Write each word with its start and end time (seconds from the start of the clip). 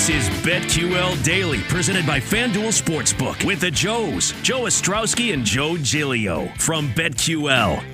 This 0.00 0.30
is 0.30 0.30
BetQL 0.46 1.22
Daily, 1.22 1.58
presented 1.64 2.06
by 2.06 2.20
FanDuel 2.20 2.72
Sportsbook 2.72 3.44
with 3.44 3.60
the 3.60 3.70
Joes, 3.70 4.32
Joe 4.40 4.60
Ostrowski 4.60 5.34
and 5.34 5.44
Joe 5.44 5.76
Giglio 5.76 6.46
from 6.56 6.88
BetQL. 6.94 7.84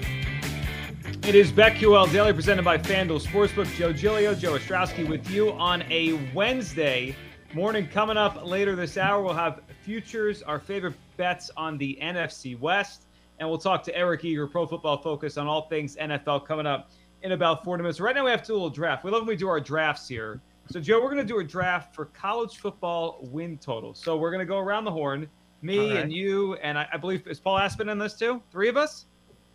It 1.26 1.34
is 1.34 1.50
BetQL 1.50 2.12
Daily, 2.12 2.32
presented 2.32 2.64
by 2.64 2.78
FanDuel 2.78 3.20
Sportsbook. 3.20 3.66
Joe 3.74 3.92
Giglio, 3.92 4.36
Joe 4.36 4.52
Ostrowski 4.52 5.08
with 5.08 5.28
you 5.28 5.50
on 5.54 5.82
a 5.90 6.12
Wednesday 6.32 7.16
morning. 7.54 7.88
Coming 7.88 8.16
up 8.16 8.46
later 8.46 8.76
this 8.76 8.96
hour, 8.96 9.20
we'll 9.20 9.34
have 9.34 9.62
futures, 9.82 10.44
our 10.44 10.60
favorite 10.60 10.94
bets 11.16 11.50
on 11.56 11.76
the 11.76 11.98
NFC 12.00 12.56
West, 12.56 13.06
and 13.40 13.48
we'll 13.48 13.58
talk 13.58 13.82
to 13.82 13.96
Eric 13.96 14.24
Eager, 14.24 14.46
Pro 14.46 14.64
Football 14.64 14.98
Focus, 14.98 15.36
on 15.38 15.48
all 15.48 15.62
things 15.62 15.96
NFL 15.96 16.46
coming 16.46 16.66
up 16.66 16.88
in 17.22 17.32
about 17.32 17.64
40 17.64 17.82
minutes. 17.82 17.98
Right 17.98 18.14
now, 18.14 18.24
we 18.24 18.30
have 18.30 18.42
to 18.42 18.46
do 18.46 18.52
a 18.52 18.54
little 18.54 18.70
draft. 18.70 19.02
We 19.02 19.10
love 19.10 19.22
when 19.22 19.28
we 19.30 19.34
do 19.34 19.48
our 19.48 19.58
drafts 19.58 20.06
here. 20.06 20.40
So, 20.68 20.80
Joe, 20.80 21.00
we're 21.00 21.12
going 21.12 21.26
to 21.26 21.32
do 21.32 21.38
a 21.38 21.44
draft 21.44 21.94
for 21.94 22.06
college 22.06 22.58
football 22.58 23.20
win 23.30 23.58
totals. 23.58 24.00
So, 24.02 24.16
we're 24.16 24.30
going 24.30 24.40
to 24.40 24.46
go 24.46 24.58
around 24.58 24.84
the 24.84 24.92
horn. 24.92 25.28
Me 25.62 25.90
right. 25.90 26.02
and 26.02 26.12
you, 26.12 26.54
and 26.56 26.78
I, 26.78 26.86
I 26.92 26.96
believe, 26.96 27.26
is 27.26 27.40
Paul 27.40 27.58
Aspen 27.58 27.88
in 27.88 27.98
this 27.98 28.14
too? 28.14 28.42
Three 28.50 28.68
of 28.68 28.76
us? 28.76 29.06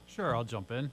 Sure, 0.07 0.35
I'll 0.35 0.43
jump 0.43 0.71
in. 0.71 0.91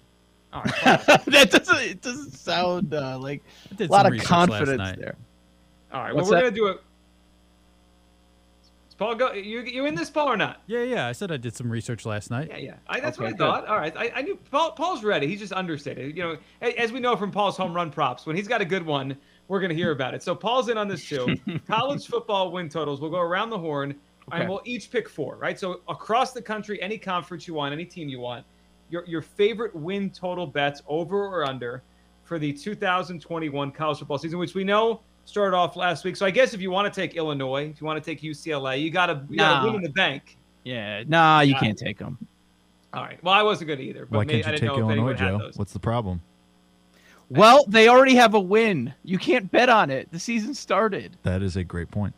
All 0.52 0.62
right. 0.62 0.74
that 1.26 1.50
doesn't 1.50 1.78
it 1.78 2.00
doesn't 2.02 2.32
sound 2.32 2.94
uh, 2.94 3.18
like 3.18 3.42
a 3.78 3.84
lot 3.86 4.10
of 4.10 4.18
confidence 4.22 4.96
there. 4.98 5.16
All 5.92 6.02
right. 6.02 6.14
Well, 6.14 6.24
we're 6.24 6.30
that? 6.32 6.40
going 6.40 6.54
to 6.54 6.56
do 6.56 6.66
it. 6.68 6.80
Is 8.88 8.94
Paul, 8.94 9.14
go. 9.14 9.32
You, 9.32 9.60
you 9.62 9.86
in 9.86 9.94
this, 9.94 10.10
Paul, 10.10 10.28
or 10.28 10.36
not? 10.36 10.62
Yeah, 10.66 10.82
yeah. 10.82 11.06
I 11.06 11.12
said 11.12 11.32
I 11.32 11.36
did 11.36 11.54
some 11.54 11.70
research 11.70 12.06
last 12.06 12.30
night. 12.30 12.48
Yeah, 12.50 12.58
yeah. 12.58 12.74
I, 12.86 13.00
that's 13.00 13.18
Okay, 13.18 13.24
what 13.24 13.28
I 13.28 13.30
good. 13.32 13.38
thought. 13.38 13.66
All 13.66 13.78
right. 13.78 13.94
I, 13.96 14.12
I 14.16 14.22
knew 14.22 14.36
Paul, 14.50 14.72
Paul's 14.72 15.04
ready. 15.04 15.26
He's 15.26 15.40
just 15.40 15.52
understated. 15.52 16.16
You 16.16 16.22
know, 16.22 16.36
as 16.76 16.92
we 16.92 17.00
know 17.00 17.16
from 17.16 17.30
Paul's 17.30 17.56
home 17.56 17.74
run 17.74 17.90
props, 17.90 18.26
when 18.26 18.36
he's 18.36 18.48
got 18.48 18.60
a 18.60 18.66
good 18.66 18.84
one, 18.84 19.16
we're 19.48 19.60
going 19.60 19.70
to 19.70 19.74
hear 19.74 19.90
about 19.92 20.14
it. 20.14 20.22
So 20.22 20.34
Paul's 20.34 20.68
in 20.68 20.76
on 20.78 20.88
this 20.88 21.08
too. 21.08 21.34
College 21.66 22.06
football 22.06 22.52
win 22.52 22.68
totals. 22.68 23.00
We'll 23.00 23.10
go 23.10 23.18
around 23.20 23.50
the 23.50 23.58
horn 23.58 23.96
Okay. 24.30 24.40
and 24.40 24.48
we'll 24.48 24.60
each 24.66 24.90
pick 24.90 25.08
four, 25.08 25.36
right? 25.36 25.58
So 25.58 25.80
across 25.88 26.32
the 26.32 26.42
country, 26.42 26.80
any 26.82 26.98
conference 26.98 27.48
you 27.48 27.54
want, 27.54 27.72
any 27.72 27.86
team 27.86 28.10
you 28.10 28.20
want, 28.20 28.44
your, 28.90 29.04
your 29.06 29.22
favorite 29.22 29.74
win 29.74 30.10
total 30.10 30.46
bets 30.46 30.82
over 30.86 31.24
or 31.26 31.44
under 31.46 31.82
for 32.24 32.38
the 32.38 32.52
2021 32.52 33.70
college 33.72 33.98
football 33.98 34.18
season, 34.18 34.38
which 34.38 34.54
we 34.54 34.64
know 34.64 35.00
started 35.24 35.56
off 35.56 35.76
last 35.76 36.04
week. 36.04 36.14
So 36.16 36.26
I 36.26 36.30
guess 36.30 36.52
if 36.52 36.60
you 36.60 36.70
want 36.70 36.92
to 36.92 37.00
take 37.00 37.16
Illinois, 37.16 37.68
if 37.70 37.80
you 37.80 37.86
want 37.86 38.02
to 38.02 38.10
take 38.10 38.20
UCLA, 38.22 38.80
you 38.82 38.90
got 38.90 39.06
to 39.06 39.22
you 39.30 39.36
Nah. 39.36 39.64
win 39.64 39.76
in 39.76 39.82
the 39.82 39.90
bank. 39.90 40.36
Yeah, 40.64 41.04
nah, 41.06 41.40
you 41.40 41.52
Yeah. 41.54 41.60
can't 41.60 41.78
take 41.78 41.96
them. 41.98 42.18
All 42.92 43.02
right. 43.02 43.22
Well, 43.24 43.32
I 43.34 43.42
wasn't 43.42 43.68
good 43.68 43.80
either. 43.80 44.04
But 44.06 44.18
Why 44.18 44.24
can't 44.26 44.34
I 44.46 44.50
you 44.50 44.56
didn't 44.58 44.70
take 44.74 44.78
Illinois, 44.78 45.14
Joe? 45.14 45.50
What's 45.56 45.72
the 45.72 45.78
problem? 45.80 46.20
Well, 47.30 47.64
they 47.68 47.88
already 47.88 48.14
have 48.14 48.34
a 48.34 48.40
win. 48.40 48.94
You 49.04 49.18
can't 49.18 49.50
bet 49.50 49.68
on 49.68 49.90
it. 49.90 50.10
The 50.10 50.18
season 50.18 50.54
started. 50.54 51.16
That 51.24 51.42
is 51.42 51.56
a 51.56 51.64
great 51.64 51.90
point. 51.90 52.14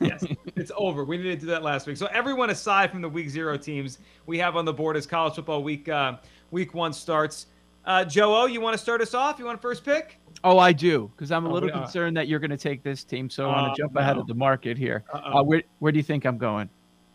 yes, 0.00 0.24
it's 0.56 0.72
over. 0.76 1.04
We 1.04 1.16
needed 1.16 1.40
to 1.40 1.46
do 1.46 1.50
that 1.52 1.62
last 1.62 1.86
week. 1.86 1.96
So 1.96 2.06
everyone 2.06 2.50
aside 2.50 2.90
from 2.90 3.02
the 3.02 3.08
week 3.08 3.28
zero 3.28 3.56
teams 3.56 3.98
we 4.26 4.38
have 4.38 4.56
on 4.56 4.64
the 4.64 4.72
board 4.72 4.96
as 4.96 5.06
college 5.06 5.34
football 5.34 5.62
week 5.62 5.88
uh, 5.88 6.16
week 6.50 6.74
one 6.74 6.92
starts. 6.92 7.46
Uh, 7.84 8.04
Joe 8.04 8.34
O, 8.42 8.46
you 8.46 8.60
want 8.60 8.74
to 8.74 8.78
start 8.82 9.00
us 9.00 9.14
off? 9.14 9.38
You 9.38 9.44
want 9.44 9.58
to 9.58 9.62
first 9.62 9.84
pick? 9.84 10.18
Oh, 10.42 10.58
I 10.58 10.72
do, 10.72 11.10
because 11.14 11.30
I'm 11.30 11.46
a 11.46 11.48
Oh, 11.48 11.52
little 11.52 11.68
we 11.68 11.72
concerned 11.72 12.16
that 12.16 12.26
you're 12.28 12.40
going 12.40 12.50
to 12.50 12.56
take 12.56 12.82
this 12.82 13.04
team, 13.04 13.30
so 13.30 13.44
I 13.44 13.48
want 13.48 13.66
Oh, 13.70 13.74
to 13.74 13.80
jump 13.80 13.96
ahead 13.96 14.16
of 14.16 14.26
the 14.26 14.34
market 14.34 14.76
here. 14.76 15.04
Uh-oh. 15.12 15.38
Uh, 15.38 15.42
where 15.42 15.62
where 15.78 15.92
do 15.92 15.98
you 15.98 16.02
think 16.04 16.24
I'm 16.24 16.38
going? 16.38 16.68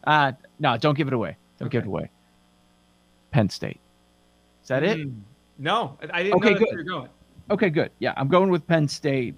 Uh 0.06 0.32
no, 0.60 0.78
don't 0.78 0.98
give 0.98 1.08
it 1.08 1.14
away. 1.14 1.38
Don't 1.60 1.70
give 1.72 1.84
it 1.84 1.88
away. 1.88 2.10
Penn 3.32 3.50
State. 3.50 3.80
Is 4.64 4.68
that 4.70 4.84
it? 4.84 4.98
Mm, 4.98 5.22
No, 5.58 5.98
I- 6.02 6.20
I 6.20 6.24
didn't 6.24 6.36
Okay, 6.38 6.54
know 6.54 6.54
that's 6.54 6.60
good. 6.60 6.66
where 6.70 6.76
you're 6.76 6.84
going. 6.84 7.10
Okay, 7.52 7.70
good. 7.70 7.92
Yeah, 8.00 8.14
I'm 8.16 8.30
going 8.30 8.50
with 8.50 8.66
Penn 8.66 8.88
State. 8.88 9.36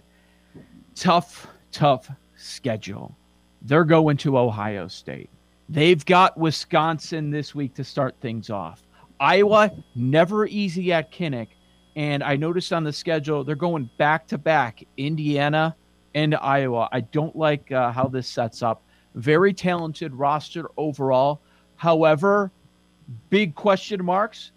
Tough, 0.93 1.47
tough 1.71 2.11
schedule. 2.35 3.17
They're 3.63 3.83
going 3.83 4.17
to 4.17 4.37
Ohio 4.37 4.87
State. 4.87 5.31
They've 5.67 6.05
got 6.05 6.37
Wisconsin 6.37 7.31
this 7.31 7.55
week 7.55 7.73
to 7.73 7.83
start 7.83 8.15
things 8.21 8.51
off. 8.51 8.83
Iowa, 9.19 9.71
never 9.95 10.45
easy 10.45 10.93
at 10.93 11.11
Kinnick. 11.11 11.47
And 11.95 12.21
I 12.21 12.35
noticed 12.35 12.71
on 12.71 12.83
the 12.83 12.93
schedule, 12.93 13.43
they're 13.43 13.55
going 13.55 13.89
back 13.97 14.27
to 14.27 14.37
back 14.37 14.83
Indiana 14.97 15.75
and 16.13 16.35
Iowa. 16.35 16.89
I 16.91 17.01
don't 17.01 17.35
like 17.35 17.71
uh, 17.71 17.91
how 17.91 18.07
this 18.07 18.27
sets 18.27 18.61
up. 18.61 18.83
Very 19.15 19.53
talented 19.53 20.13
roster 20.13 20.69
overall. 20.77 21.41
However, 21.77 22.51
big 23.31 23.55
question 23.55 24.05
marks. 24.05 24.51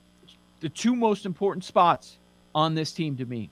The 0.61 0.69
two 0.69 0.95
most 0.95 1.25
important 1.25 1.65
spots 1.65 2.19
on 2.57 2.75
this 2.75 2.91
team 2.91 3.17
to 3.19 3.27
me 3.27 3.51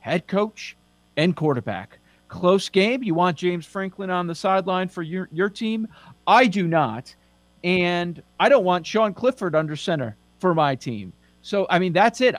head 0.00 0.26
coach 0.26 0.76
and 1.16 1.36
quarterback. 1.36 1.98
Close 2.28 2.68
game. 2.68 3.02
You 3.02 3.14
want 3.14 3.36
James 3.36 3.66
Franklin 3.66 4.10
on 4.10 4.26
the 4.26 4.34
sideline 4.34 4.88
for 4.88 5.02
your, 5.02 5.28
your 5.30 5.50
team? 5.50 5.86
I 6.26 6.46
do 6.46 6.66
not. 6.66 7.14
And 7.62 8.22
I 8.40 8.48
don't 8.48 8.64
want 8.64 8.86
Sean 8.86 9.12
Clifford 9.12 9.54
under 9.54 9.76
center 9.76 10.16
for 10.38 10.54
my 10.54 10.74
team. 10.74 11.12
So, 11.42 11.66
I 11.68 11.78
mean, 11.78 11.92
that's 11.92 12.20
it. 12.20 12.34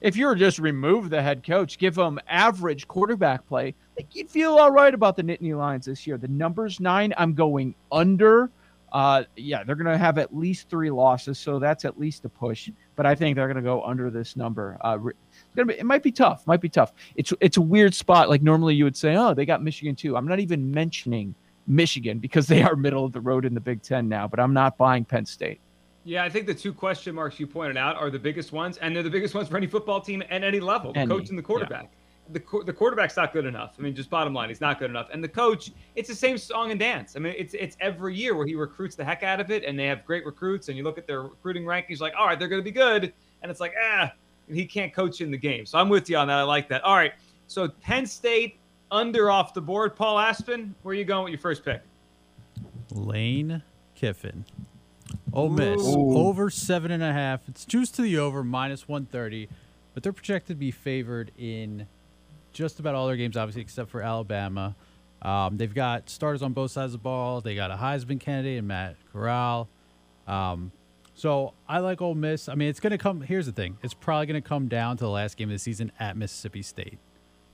If 0.00 0.16
you 0.16 0.26
were 0.26 0.36
just 0.36 0.58
remove 0.58 1.10
the 1.10 1.22
head 1.22 1.42
coach, 1.44 1.78
give 1.78 1.96
him 1.96 2.20
average 2.28 2.86
quarterback 2.86 3.46
play, 3.48 3.74
you'd 4.12 4.30
feel 4.30 4.56
all 4.56 4.70
right 4.70 4.94
about 4.94 5.16
the 5.16 5.22
Nittany 5.22 5.56
Lions 5.56 5.86
this 5.86 6.06
year. 6.06 6.18
The 6.18 6.28
number's 6.28 6.78
nine. 6.78 7.12
I'm 7.16 7.34
going 7.34 7.74
under. 7.90 8.50
Uh, 8.92 9.24
yeah, 9.36 9.64
they're 9.64 9.74
going 9.74 9.86
to 9.86 9.98
have 9.98 10.18
at 10.18 10.34
least 10.34 10.68
three 10.70 10.90
losses, 10.90 11.38
so 11.38 11.58
that's 11.58 11.84
at 11.84 11.98
least 11.98 12.24
a 12.24 12.28
push. 12.28 12.70
But 12.96 13.06
I 13.06 13.14
think 13.14 13.36
they're 13.36 13.46
going 13.46 13.56
to 13.56 13.62
go 13.62 13.82
under 13.82 14.10
this 14.10 14.34
number. 14.34 14.78
Uh, 14.80 14.98
re- 15.54 15.54
it's 15.54 15.56
gonna 15.56 15.66
be, 15.66 15.78
it 15.78 15.86
might 15.86 16.02
be 16.02 16.12
tough. 16.12 16.46
Might 16.46 16.60
be 16.60 16.68
tough. 16.68 16.92
It's 17.16 17.32
it's 17.40 17.56
a 17.56 17.62
weird 17.62 17.94
spot. 17.94 18.28
Like 18.28 18.42
normally 18.42 18.74
you 18.74 18.84
would 18.84 18.96
say, 18.96 19.16
oh, 19.16 19.34
they 19.34 19.46
got 19.46 19.62
Michigan 19.62 19.96
too. 19.96 20.16
I'm 20.16 20.26
not 20.26 20.40
even 20.40 20.70
mentioning 20.70 21.34
Michigan 21.66 22.18
because 22.18 22.46
they 22.46 22.62
are 22.62 22.76
middle 22.76 23.04
of 23.04 23.12
the 23.12 23.20
road 23.20 23.44
in 23.44 23.54
the 23.54 23.60
Big 23.60 23.82
Ten 23.82 24.08
now. 24.08 24.28
But 24.28 24.40
I'm 24.40 24.52
not 24.52 24.76
buying 24.76 25.04
Penn 25.04 25.26
State. 25.26 25.60
Yeah, 26.04 26.24
I 26.24 26.30
think 26.30 26.46
the 26.46 26.54
two 26.54 26.72
question 26.72 27.14
marks 27.14 27.38
you 27.38 27.46
pointed 27.46 27.76
out 27.76 27.96
are 27.96 28.08
the 28.08 28.18
biggest 28.18 28.50
ones, 28.52 28.78
and 28.78 28.96
they're 28.96 29.02
the 29.02 29.10
biggest 29.10 29.34
ones 29.34 29.48
for 29.48 29.58
any 29.58 29.66
football 29.66 30.00
team 30.00 30.22
at 30.30 30.42
any 30.42 30.60
level. 30.60 30.92
The 30.92 31.00
Any, 31.00 31.10
coach 31.10 31.28
and 31.28 31.38
the 31.38 31.42
quarterback. 31.42 31.90
The, 32.30 32.42
the 32.64 32.72
quarterback's 32.72 33.16
not 33.16 33.32
good 33.32 33.44
enough. 33.44 33.74
I 33.78 33.82
mean, 33.82 33.94
just 33.94 34.08
bottom 34.08 34.34
line, 34.34 34.48
he's 34.48 34.60
not 34.60 34.78
good 34.78 34.90
enough. 34.90 35.08
And 35.12 35.22
the 35.22 35.28
coach, 35.28 35.70
it's 35.96 36.08
the 36.08 36.14
same 36.14 36.38
song 36.38 36.70
and 36.70 36.80
dance. 36.80 37.16
I 37.16 37.18
mean, 37.18 37.34
it's 37.36 37.54
it's 37.54 37.76
every 37.80 38.14
year 38.14 38.34
where 38.36 38.46
he 38.46 38.54
recruits 38.54 38.96
the 38.96 39.04
heck 39.04 39.22
out 39.22 39.40
of 39.40 39.50
it, 39.50 39.64
and 39.64 39.78
they 39.78 39.86
have 39.86 40.04
great 40.04 40.24
recruits. 40.24 40.68
And 40.68 40.76
you 40.76 40.82
look 40.82 40.98
at 40.98 41.06
their 41.06 41.22
recruiting 41.22 41.64
rankings, 41.64 42.00
like, 42.00 42.14
all 42.18 42.26
right, 42.26 42.38
they're 42.38 42.48
going 42.48 42.60
to 42.60 42.64
be 42.64 42.70
good, 42.70 43.12
and 43.42 43.50
it's 43.50 43.60
like, 43.60 43.74
ah, 43.82 44.10
and 44.48 44.56
he 44.56 44.64
can't 44.64 44.92
coach 44.92 45.20
in 45.20 45.30
the 45.30 45.36
game. 45.36 45.66
So 45.66 45.78
I'm 45.78 45.88
with 45.88 46.08
you 46.10 46.16
on 46.16 46.28
that. 46.28 46.38
I 46.38 46.42
like 46.42 46.68
that. 46.68 46.82
All 46.82 46.96
right, 46.96 47.12
so 47.46 47.68
Penn 47.68 48.06
State 48.06 48.58
under 48.90 49.30
off 49.30 49.54
the 49.54 49.60
board. 49.60 49.94
Paul 49.94 50.18
Aspen, 50.18 50.74
where 50.82 50.92
are 50.92 50.94
you 50.94 51.04
going 51.04 51.24
with 51.24 51.32
your 51.32 51.40
first 51.40 51.64
pick? 51.64 51.82
Lane 52.90 53.62
Kiffin. 53.94 54.44
Ole 55.32 55.50
Miss 55.50 55.82
Ooh. 55.82 56.16
over 56.16 56.50
seven 56.50 56.90
and 56.90 57.02
a 57.02 57.12
half. 57.12 57.48
It's 57.48 57.64
juice 57.64 57.90
to 57.92 58.02
the 58.02 58.18
over 58.18 58.42
minus 58.42 58.88
one 58.88 59.06
thirty, 59.06 59.48
but 59.94 60.02
they're 60.02 60.12
projected 60.12 60.56
to 60.56 60.58
be 60.58 60.70
favored 60.70 61.30
in 61.36 61.86
just 62.52 62.80
about 62.80 62.94
all 62.94 63.06
their 63.06 63.16
games, 63.16 63.36
obviously 63.36 63.62
except 63.62 63.90
for 63.90 64.02
Alabama. 64.02 64.74
Um, 65.20 65.56
they've 65.56 65.74
got 65.74 66.08
starters 66.08 66.42
on 66.42 66.52
both 66.52 66.70
sides 66.70 66.94
of 66.94 67.00
the 67.00 67.04
ball. 67.04 67.40
They 67.40 67.54
got 67.54 67.70
a 67.70 67.76
Heisman 67.76 68.20
candidate 68.20 68.58
in 68.58 68.66
Matt 68.66 68.96
Corral. 69.12 69.68
Um, 70.26 70.72
so 71.18 71.52
I 71.68 71.80
like 71.80 72.00
Ole 72.00 72.14
Miss. 72.14 72.48
I 72.48 72.54
mean, 72.54 72.68
it's 72.68 72.78
going 72.78 72.92
to 72.92 72.98
come. 72.98 73.20
Here's 73.22 73.46
the 73.46 73.52
thing: 73.52 73.76
it's 73.82 73.92
probably 73.92 74.26
going 74.26 74.40
to 74.40 74.48
come 74.48 74.68
down 74.68 74.96
to 74.98 75.04
the 75.04 75.10
last 75.10 75.36
game 75.36 75.48
of 75.48 75.54
the 75.54 75.58
season 75.58 75.90
at 75.98 76.16
Mississippi 76.16 76.62
State. 76.62 76.98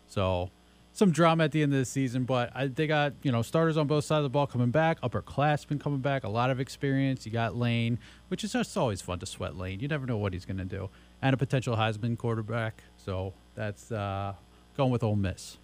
So 0.07 0.51
some 0.93 1.11
drama 1.11 1.45
at 1.45 1.53
the 1.53 1.63
end 1.63 1.73
of 1.73 1.79
the 1.79 1.87
season, 1.87 2.25
but 2.25 2.53
I, 2.55 2.67
they 2.67 2.87
got 2.87 3.15
you 3.23 3.33
know 3.33 3.41
starters 3.41 3.79
on 3.79 3.87
both 3.87 4.05
sides 4.05 4.19
of 4.19 4.25
the 4.25 4.29
ball 4.29 4.47
coming 4.47 4.71
back, 4.71 5.01
upperclassmen 5.01 5.81
coming 5.81 6.01
back, 6.01 6.25
a 6.25 6.29
lot 6.29 6.51
of 6.51 6.61
experience. 6.61 7.25
You 7.25 7.33
got 7.33 7.57
Lane, 7.57 7.99
which 8.29 8.45
is 8.45 8.53
just 8.53 8.77
always 8.77 9.01
fun 9.01 9.19
to 9.21 9.27
sweat 9.27 9.57
Lane. 9.57 9.81
You 9.81 9.89
never 9.89 10.05
know 10.05 10.19
what 10.19 10.35
he's 10.35 10.45
going 10.45 10.59
to 10.59 10.65
do, 10.67 10.91
and 11.23 11.33
a 11.33 11.39
potential 11.39 11.75
Heisman 11.75 12.19
quarterback. 12.19 12.83
So 12.99 13.33
that's 13.55 13.91
uh, 13.91 14.35
going 14.77 14.91
with 14.91 15.03
Ole 15.03 15.17
Miss. 15.17 15.57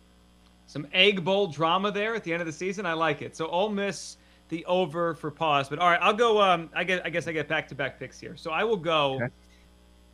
Some 0.67 0.87
Egg 0.94 1.23
Bowl 1.23 1.49
drama 1.49 1.93
there 1.93 2.14
at 2.14 2.25
the 2.25 2.32
end 2.32 2.41
of 2.41 2.47
the 2.47 2.52
season. 2.52 2.87
I 2.87 2.94
like 2.94 3.20
it. 3.20 3.37
So 3.37 3.47
Ole 3.49 3.69
Miss, 3.69 4.17
the 4.50 4.64
over 4.67 5.14
for 5.14 5.31
pause. 5.31 5.69
But 5.69 5.79
all 5.79 5.88
right, 5.88 5.99
I'll 6.02 6.12
go. 6.12 6.41
Um, 6.41 6.69
I 6.75 6.85
guess 6.85 7.00
I 7.05 7.11
guess 7.11 7.26
I 7.26 7.32
get 7.32 7.49
back 7.49 7.67
to 7.69 7.75
back 7.75 7.99
picks 7.99 8.20
here. 8.20 8.37
So 8.37 8.50
I 8.50 8.62
will 8.64 8.76
go. 8.76 9.14
Okay. 9.14 9.29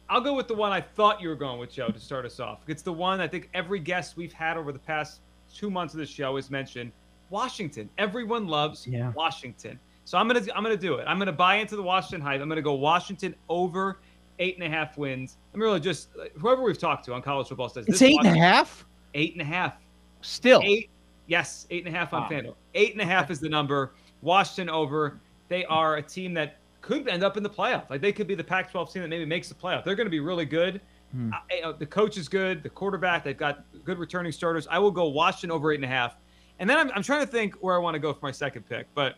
I'll 0.08 0.20
go 0.20 0.34
with 0.34 0.46
the 0.46 0.54
one 0.54 0.70
I 0.72 0.80
thought 0.80 1.20
you 1.20 1.28
were 1.28 1.34
going 1.34 1.58
with, 1.58 1.72
Joe, 1.72 1.88
to 1.88 1.98
start 1.98 2.24
us 2.24 2.38
off. 2.38 2.60
It's 2.68 2.82
the 2.82 2.92
one 2.92 3.20
I 3.20 3.26
think 3.26 3.50
every 3.54 3.80
guest 3.80 4.16
we've 4.16 4.32
had 4.32 4.56
over 4.56 4.70
the 4.70 4.78
past 4.78 5.20
two 5.52 5.68
months 5.68 5.94
of 5.94 5.98
the 5.98 6.06
show 6.06 6.36
has 6.36 6.48
mentioned. 6.48 6.92
Washington. 7.30 7.90
Everyone 7.98 8.46
loves 8.46 8.86
Yeah. 8.86 9.12
Washington. 9.16 9.80
So 10.04 10.16
I'm 10.16 10.28
gonna 10.28 10.46
I'm 10.54 10.62
gonna 10.62 10.76
do 10.76 10.94
it. 10.94 11.04
I'm 11.08 11.18
gonna 11.18 11.32
buy 11.32 11.56
into 11.56 11.74
the 11.74 11.82
Washington 11.82 12.20
hype. 12.20 12.40
I'm 12.40 12.48
gonna 12.48 12.62
go 12.62 12.74
Washington 12.74 13.34
over 13.48 13.98
eight 14.38 14.54
and 14.54 14.62
a 14.64 14.68
half 14.68 14.96
wins. 14.96 15.36
I'm 15.52 15.60
really 15.60 15.80
just 15.80 16.10
whoever 16.38 16.62
we've 16.62 16.78
talked 16.78 17.04
to 17.06 17.14
on 17.14 17.22
college 17.22 17.48
football 17.48 17.68
says 17.68 17.86
It's 17.88 17.98
this 17.98 18.02
eight 18.02 18.16
and 18.20 18.26
a 18.26 18.30
Washington- 18.30 18.42
half. 18.42 18.86
Eight 19.14 19.32
and 19.32 19.42
a 19.42 19.44
half. 19.44 19.76
Still, 20.20 20.60
Eight. 20.62 20.88
Yes, 21.26 21.66
eight 21.70 21.84
and 21.84 21.92
a 21.92 21.98
half 21.98 22.12
on 22.14 22.22
Wow. 22.22 22.28
FanDuel. 22.28 22.54
Eight 22.74 22.92
and 22.92 23.00
a 23.00 23.04
half 23.04 23.30
is 23.32 23.40
the 23.40 23.48
number. 23.48 23.92
Washington 24.26 24.68
over. 24.68 25.18
They 25.48 25.64
are 25.66 25.96
a 25.96 26.02
team 26.02 26.34
that 26.34 26.58
could 26.82 27.08
end 27.08 27.24
up 27.24 27.36
in 27.36 27.42
the 27.42 27.48
playoff. 27.50 27.88
Like 27.88 28.00
they 28.02 28.12
could 28.12 28.26
be 28.26 28.34
the 28.34 28.44
Pac-12 28.44 28.92
team 28.92 29.02
that 29.02 29.08
maybe 29.08 29.24
makes 29.24 29.48
the 29.48 29.54
playoff. 29.54 29.84
They're 29.84 29.94
going 29.94 30.06
to 30.06 30.10
be 30.10 30.20
really 30.20 30.44
good. 30.44 30.80
Hmm. 31.12 31.30
I- 31.32 31.72
the 31.78 31.86
coach 31.86 32.18
is 32.18 32.28
good. 32.28 32.62
The 32.62 32.68
quarterback. 32.68 33.24
They've 33.24 33.36
got 33.36 33.64
good 33.84 33.98
returning 33.98 34.32
starters. 34.32 34.66
I 34.70 34.78
will 34.78 34.90
go 34.90 35.08
Washington 35.08 35.52
over 35.52 35.72
eight 35.72 35.76
and 35.76 35.84
a 35.84 35.88
half. 35.88 36.16
And 36.58 36.68
then 36.68 36.78
I'm, 36.78 36.90
I'm 36.94 37.02
trying 37.02 37.20
to 37.24 37.26
think 37.30 37.54
where 37.56 37.74
I 37.74 37.78
want 37.78 37.94
to 37.94 37.98
go 38.00 38.12
for 38.12 38.20
my 38.26 38.32
second 38.32 38.68
pick. 38.68 38.86
But 38.94 39.14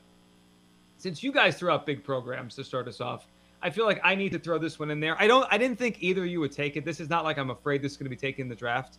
since 0.99 1.23
you 1.23 1.33
guys 1.33 1.57
threw 1.59 1.71
out 1.71 1.87
big 1.87 2.05
programs 2.05 2.55
to 2.57 2.65
start 2.65 2.89
us 2.89 3.01
off, 3.01 3.27
I 3.63 3.71
feel 3.71 3.87
like 3.87 4.01
I 4.05 4.15
need 4.15 4.33
to 4.33 4.39
throw 4.39 4.59
this 4.59 4.79
one 4.79 4.91
in 4.91 5.01
there. 5.01 5.21
I 5.21 5.27
don't. 5.27 5.47
I 5.51 5.59
didn't 5.59 5.79
think 5.79 5.99
either 6.01 6.23
of 6.23 6.29
you 6.29 6.41
would 6.41 6.53
take 6.53 6.77
it. 6.77 6.85
This 6.85 7.01
is 7.01 7.09
not 7.09 7.25
like 7.25 7.39
I'm 7.39 7.51
afraid 7.51 7.83
this 7.83 7.93
is 7.93 7.99
going 7.99 8.07
to 8.07 8.11
be 8.11 8.17
taken 8.17 8.43
in 8.43 8.49
the 8.49 8.55
draft. 8.55 8.99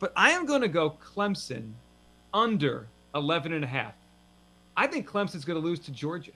But 0.00 0.12
I 0.16 0.30
am 0.30 0.46
going 0.46 0.62
to 0.62 0.68
go 0.68 0.90
Clemson 1.02 1.72
under 2.32 2.88
11 3.14 3.52
and 3.52 3.62
a 3.64 3.66
half. 3.68 3.94
I 4.76 4.86
think 4.86 5.08
Clemson's 5.08 5.44
going 5.44 5.60
to 5.60 5.66
lose 5.66 5.78
to 5.80 5.92
Georgia. 5.92 6.32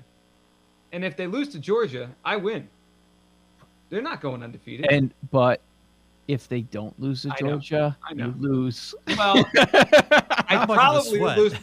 And 0.93 1.05
if 1.05 1.17
they 1.17 1.27
lose 1.27 1.49
to 1.51 1.59
Georgia, 1.59 2.11
I 2.25 2.37
win. 2.37 2.69
They're 3.91 4.03
not 4.03 4.21
going 4.21 4.43
undefeated. 4.43 4.87
and 4.91 5.13
but 5.31 5.61
if 6.29 6.49
they 6.49 6.63
don't 6.63 6.99
lose 7.01 7.23
to 7.23 7.31
I 7.31 7.37
know. 7.41 7.49
Georgia, 7.59 7.97
I 8.09 8.15
know. 8.15 8.27
you 8.27 8.35
lose. 8.39 8.95
well, 9.09 9.45
I 9.57 10.45
How 10.49 10.59
much 10.59 10.63
of 10.63 10.71
a 10.71 10.75
probably 10.75 11.21
would 11.21 11.37
lose, 11.37 11.55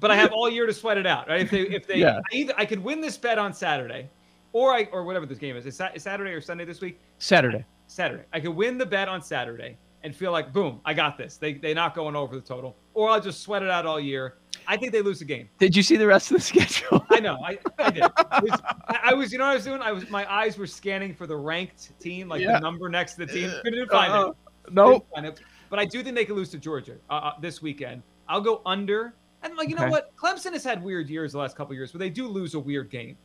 but 0.00 0.10
I 0.10 0.16
have 0.16 0.32
all 0.32 0.48
year 0.48 0.66
to 0.66 0.72
sweat 0.72 0.96
it 0.96 1.06
out. 1.06 1.28
Right? 1.28 1.42
If 1.42 1.50
they, 1.50 1.60
if 1.62 1.86
they, 1.86 1.98
Yeah. 1.98 2.20
I 2.32 2.34
either 2.34 2.54
I 2.56 2.64
could 2.64 2.82
win 2.82 3.00
this 3.00 3.16
bet 3.16 3.38
on 3.38 3.52
Saturday, 3.52 4.08
or 4.52 4.72
I, 4.72 4.88
or 4.92 5.04
whatever 5.04 5.26
this 5.26 5.38
game 5.38 5.56
is. 5.56 5.66
Is 5.66 5.80
is 5.94 6.02
Saturday 6.02 6.32
or 6.32 6.40
Sunday 6.40 6.64
this 6.64 6.80
week? 6.80 6.98
Saturday. 7.18 7.64
Saturday. 7.86 8.24
I 8.32 8.40
could 8.40 8.54
win 8.54 8.78
the 8.78 8.86
bet 8.86 9.08
on 9.08 9.22
Saturday 9.22 9.76
and 10.04 10.14
feel 10.14 10.32
like, 10.32 10.52
boom, 10.52 10.80
I 10.84 10.94
got 10.94 11.18
this. 11.18 11.36
They 11.36 11.54
they're 11.54 11.74
not 11.74 11.94
going 11.94 12.16
over 12.16 12.34
the 12.34 12.42
total, 12.42 12.76
or 12.94 13.10
I'll 13.10 13.20
just 13.20 13.42
sweat 13.42 13.62
it 13.62 13.70
out 13.70 13.86
all 13.86 14.00
year. 14.00 14.36
I 14.70 14.76
think 14.76 14.92
they 14.92 15.00
lose 15.02 15.18
the 15.18 15.24
game. 15.24 15.48
Did 15.58 15.74
you 15.74 15.82
see 15.82 15.96
the 15.96 16.06
rest 16.06 16.30
of 16.30 16.36
the 16.36 16.40
schedule? 16.52 17.04
I 17.10 17.20
know. 17.20 17.38
I, 17.44 17.58
I 17.78 17.90
did. 17.90 18.02
Was- 18.02 18.60
I, 18.86 19.00
I 19.04 19.14
was, 19.14 19.32
you 19.32 19.38
know 19.38 19.44
what 19.46 19.52
I 19.52 19.54
was 19.54 19.64
doing? 19.64 19.80
I 19.80 19.90
was, 19.92 20.08
my 20.10 20.30
eyes 20.32 20.58
were 20.58 20.66
scanning 20.66 21.14
for 21.14 21.26
the 21.26 21.36
ranked 21.36 21.98
team, 21.98 22.28
like 22.28 22.42
Yeah. 22.42 22.52
the 22.52 22.60
number 22.60 22.88
next 22.88 23.14
to 23.14 23.24
the 23.24 23.32
team. 23.32 23.50
Couldn't 23.64 23.90
find 23.90 24.12
Uh, 24.12 24.32
it. 24.66 24.72
no. 24.74 24.92
Didn't 24.92 25.04
find 25.14 25.26
it. 25.26 25.40
But 25.70 25.78
I 25.78 25.84
do 25.86 26.02
think 26.02 26.14
they 26.14 26.24
could 26.24 26.36
lose 26.36 26.50
to 26.50 26.58
Georgia 26.58 26.96
uh, 27.10 27.12
uh, 27.14 27.32
this 27.40 27.60
weekend. 27.62 28.02
I'll 28.28 28.40
go 28.42 28.60
under. 28.66 29.14
And 29.42 29.56
like, 29.56 29.68
you 29.70 29.74
know 29.74 29.88
what? 29.88 30.14
Clemson 30.16 30.52
has 30.52 30.64
had 30.64 30.82
weird 30.82 31.08
years 31.08 31.32
the 31.32 31.38
last 31.38 31.56
couple 31.56 31.72
of 31.72 31.76
years, 31.76 31.92
but 31.92 31.98
they 31.98 32.10
do 32.10 32.26
lose 32.28 32.54
a 32.54 32.58
weird 32.58 32.90
game. 32.90 33.16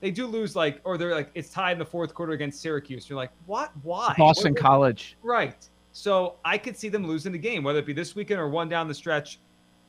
They 0.00 0.10
do 0.10 0.26
lose 0.26 0.54
like, 0.56 0.80
or 0.84 0.96
they're 0.96 1.14
like, 1.14 1.30
it's 1.34 1.50
tied 1.50 1.72
in 1.72 1.78
the 1.78 1.84
fourth 1.84 2.14
quarter 2.14 2.32
against 2.32 2.62
Syracuse. 2.62 3.08
You're 3.10 3.16
like, 3.16 3.32
what? 3.46 3.72
Why? 3.82 4.14
Boston 4.16 4.52
What- 4.52 4.60
College. 4.62 5.16
Right. 5.22 5.68
So 5.92 6.36
I 6.44 6.56
could 6.58 6.76
see 6.76 6.88
them 6.88 7.06
losing 7.06 7.32
the 7.32 7.38
game, 7.38 7.64
whether 7.64 7.80
it 7.80 7.86
be 7.86 7.92
this 7.92 8.14
weekend 8.14 8.40
or 8.40 8.48
one 8.48 8.68
down 8.68 8.86
the 8.88 8.94
stretch. 8.94 9.40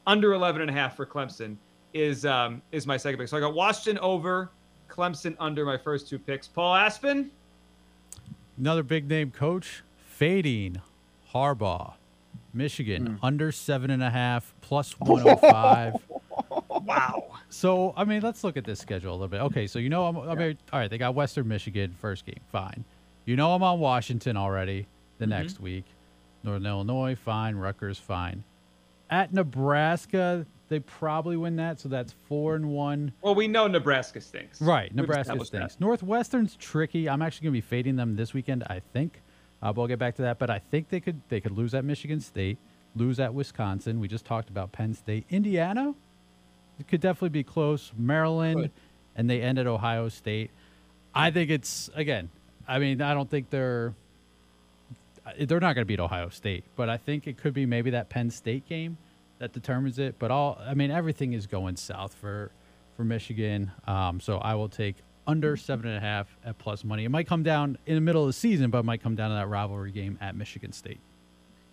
Under 0.10 0.34
11 0.34 0.62
and 0.62 0.72
a 0.72 0.74
half 0.74 0.96
for 0.96 1.06
Clemson 1.06 1.56
is 1.94 2.26
um, 2.26 2.64
is 2.72 2.88
my 2.88 2.98
second 2.98 3.20
pick. 3.20 3.28
So 3.28 3.38
I 3.38 3.40
got 3.40 3.54
Washington 3.54 4.00
over, 4.00 4.50
Clemson 4.90 5.36
under 5.40 5.64
my 5.66 5.78
first 5.78 6.10
two 6.10 6.18
picks. 6.18 6.48
Paul 6.48 6.74
Aspen. 6.74 7.30
Another 8.58 8.82
big 8.82 9.08
name 9.08 9.30
coach 9.30 9.84
fading 9.98 10.82
Harbaugh, 11.32 11.94
Michigan 12.56 13.20
under 13.22 13.52
seven 13.52 13.92
and 13.92 14.02
a 14.02 14.10
half 14.10 14.56
plus 14.62 15.00
one 15.00 15.22
hundred 15.22 15.38
five. 15.42 15.94
Wow. 16.70 17.36
So 17.50 17.94
I 17.96 18.04
mean, 18.06 18.22
let's 18.22 18.44
look 18.44 18.58
at 18.58 18.64
this 18.64 18.80
schedule 18.80 19.12
a 19.12 19.14
little 19.14 19.28
bit. 19.28 19.42
Okay, 19.42 19.68
so 19.68 19.78
you 19.78 19.90
know 19.90 20.06
I'm, 20.06 20.18
I 20.18 20.34
mean, 20.34 20.58
all 20.74 20.80
right. 20.80 20.90
They 20.90 20.98
got 20.98 21.14
Western 21.14 21.48
Michigan 21.48 21.96
first 22.00 22.26
game, 22.26 22.40
fine. 22.52 22.84
You 23.26 23.36
know 23.36 23.54
I'm 23.54 23.62
on 23.62 23.80
Washington 23.80 24.38
already. 24.38 24.88
The 25.20 25.28
next 25.28 25.60
week, 25.60 25.84
Northern 26.44 26.66
Illinois, 26.66 27.16
fine. 27.16 27.56
Rutgers, 27.58 28.00
fine. 28.00 28.44
At 29.10 29.34
Nebraska, 29.34 30.46
they 30.68 30.80
probably 30.80 31.36
win 31.36 31.56
that, 31.56 31.80
so 31.80 31.90
that's 31.90 32.14
four 32.28 32.56
and 32.56 32.70
one. 32.70 33.12
Well, 33.22 33.36
we 33.36 33.48
know 33.48 33.68
Nebraska 33.68 34.22
stinks. 34.22 34.62
Right, 34.62 34.94
Nebraska 34.94 35.34
stinks. 35.44 35.76
that. 35.76 35.82
Northwestern's 35.82 36.56
tricky. 36.56 37.10
I'm 37.10 37.22
actually 37.22 37.46
going 37.46 37.54
to 37.54 37.58
be 37.58 37.68
fading 37.68 37.96
them 37.96 38.16
this 38.16 38.34
weekend. 38.34 38.64
I 38.64 38.82
think. 38.94 39.22
Uh, 39.62 39.74
but 39.74 39.78
we'll 39.78 39.88
get 39.88 40.00
back 40.00 40.16
to 40.16 40.22
that. 40.22 40.40
But 40.40 40.50
I 40.50 40.60
think 40.60 40.90
they 40.90 41.00
could 41.00 41.22
they 41.30 41.42
could 41.42 41.52
lose 41.52 41.74
at 41.74 41.84
Michigan 41.84 42.20
State, 42.20 42.58
lose 42.96 43.20
at 43.20 43.34
Wisconsin. 43.34 44.00
We 44.00 44.08
just 44.08 44.26
talked 44.26 44.50
about 44.50 44.72
Penn 44.72 44.94
State, 44.94 45.26
Indiana. 45.30 45.96
It 46.80 46.88
could 46.88 47.02
definitely 47.02 47.30
be 47.30 47.44
close. 47.44 47.92
Maryland, 47.98 48.62
Could. 48.62 48.72
and 49.16 49.30
they 49.30 49.42
end 49.42 49.60
at 49.60 49.68
Ohio 49.68 50.08
State. 50.08 50.52
I 51.14 51.32
think 51.32 51.50
it's 51.50 51.90
again. 51.96 52.30
I 52.68 52.80
mean, 52.80 53.02
I 53.02 53.14
don't 53.14 53.30
think 53.30 53.50
they're 53.50 53.96
they're 55.38 55.60
not 55.60 55.76
going 55.76 55.84
to 55.84 55.86
beat 55.86 56.00
Ohio 56.00 56.30
State, 56.30 56.64
but 56.76 56.90
I 56.90 56.98
think 56.98 57.28
it 57.28 57.38
could 57.38 57.54
be 57.54 57.66
maybe 57.66 57.92
that 57.92 58.10
Penn 58.10 58.30
State 58.30 58.68
game 58.68 58.98
that 59.40 59.54
determines 59.54 60.00
it. 60.00 60.16
But 60.20 60.32
all 60.32 60.60
I 60.66 60.74
mean, 60.74 60.92
everything 60.92 61.34
is 61.34 61.48
going 61.48 61.76
south 61.76 62.14
for 62.14 62.52
for 62.96 63.04
Michigan. 63.04 63.72
Um, 63.88 64.20
so 64.20 64.38
I 64.38 64.56
will 64.56 64.70
take 64.70 64.96
under 65.26 65.56
seven 65.56 65.88
and 65.88 65.98
a 65.98 66.02
half 66.02 66.36
at 66.44 66.58
plus 66.58 66.84
money. 66.84 67.06
It 67.06 67.10
might 67.10 67.28
come 67.28 67.44
down 67.44 67.78
in 67.86 67.96
the 67.96 68.02
middle 68.02 68.24
of 68.24 68.28
the 68.28 68.34
season, 68.34 68.72
but 68.72 68.80
it 68.80 68.86
might 68.86 69.04
come 69.04 69.16
down 69.16 69.30
to 69.30 69.36
that 69.36 69.48
rivalry 69.48 69.92
game 69.92 70.18
at 70.22 70.36
Michigan 70.36 70.72
State. 70.72 71.00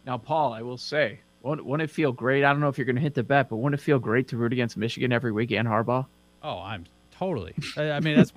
Now, 0.05 0.19
Paul, 0.19 0.53
I 0.53 0.63
will 0.63 0.77
say, 0.77 1.21
wouldn't, 1.43 1.67
wouldn't 1.67 1.91
it 1.91 1.93
feel 1.93 2.13
great? 2.13 2.45
I 2.45 2.53
don't 2.53 2.61
know 2.61 2.69
if 2.69 2.79
you're 2.79 2.85
going 2.85 2.97
to 2.97 3.03
hit 3.03 3.15
the 3.15 3.23
bet, 3.23 3.49
but 3.49 3.57
wouldn't 3.57 3.81
it 3.81 3.83
feel 3.83 3.99
great 3.99 4.29
to 4.29 4.37
root 4.37 4.53
against 4.53 4.77
Michigan 4.77 5.11
every 5.11 5.33
week 5.33 5.51
and 5.53 5.67
Harbaugh? 5.67 6.07
Oh, 6.43 6.59
I'm 6.61 6.85
totally. 7.19 7.55
I, 7.77 7.93
I 7.93 8.01
mean, 8.01 8.17
that's 8.17 8.33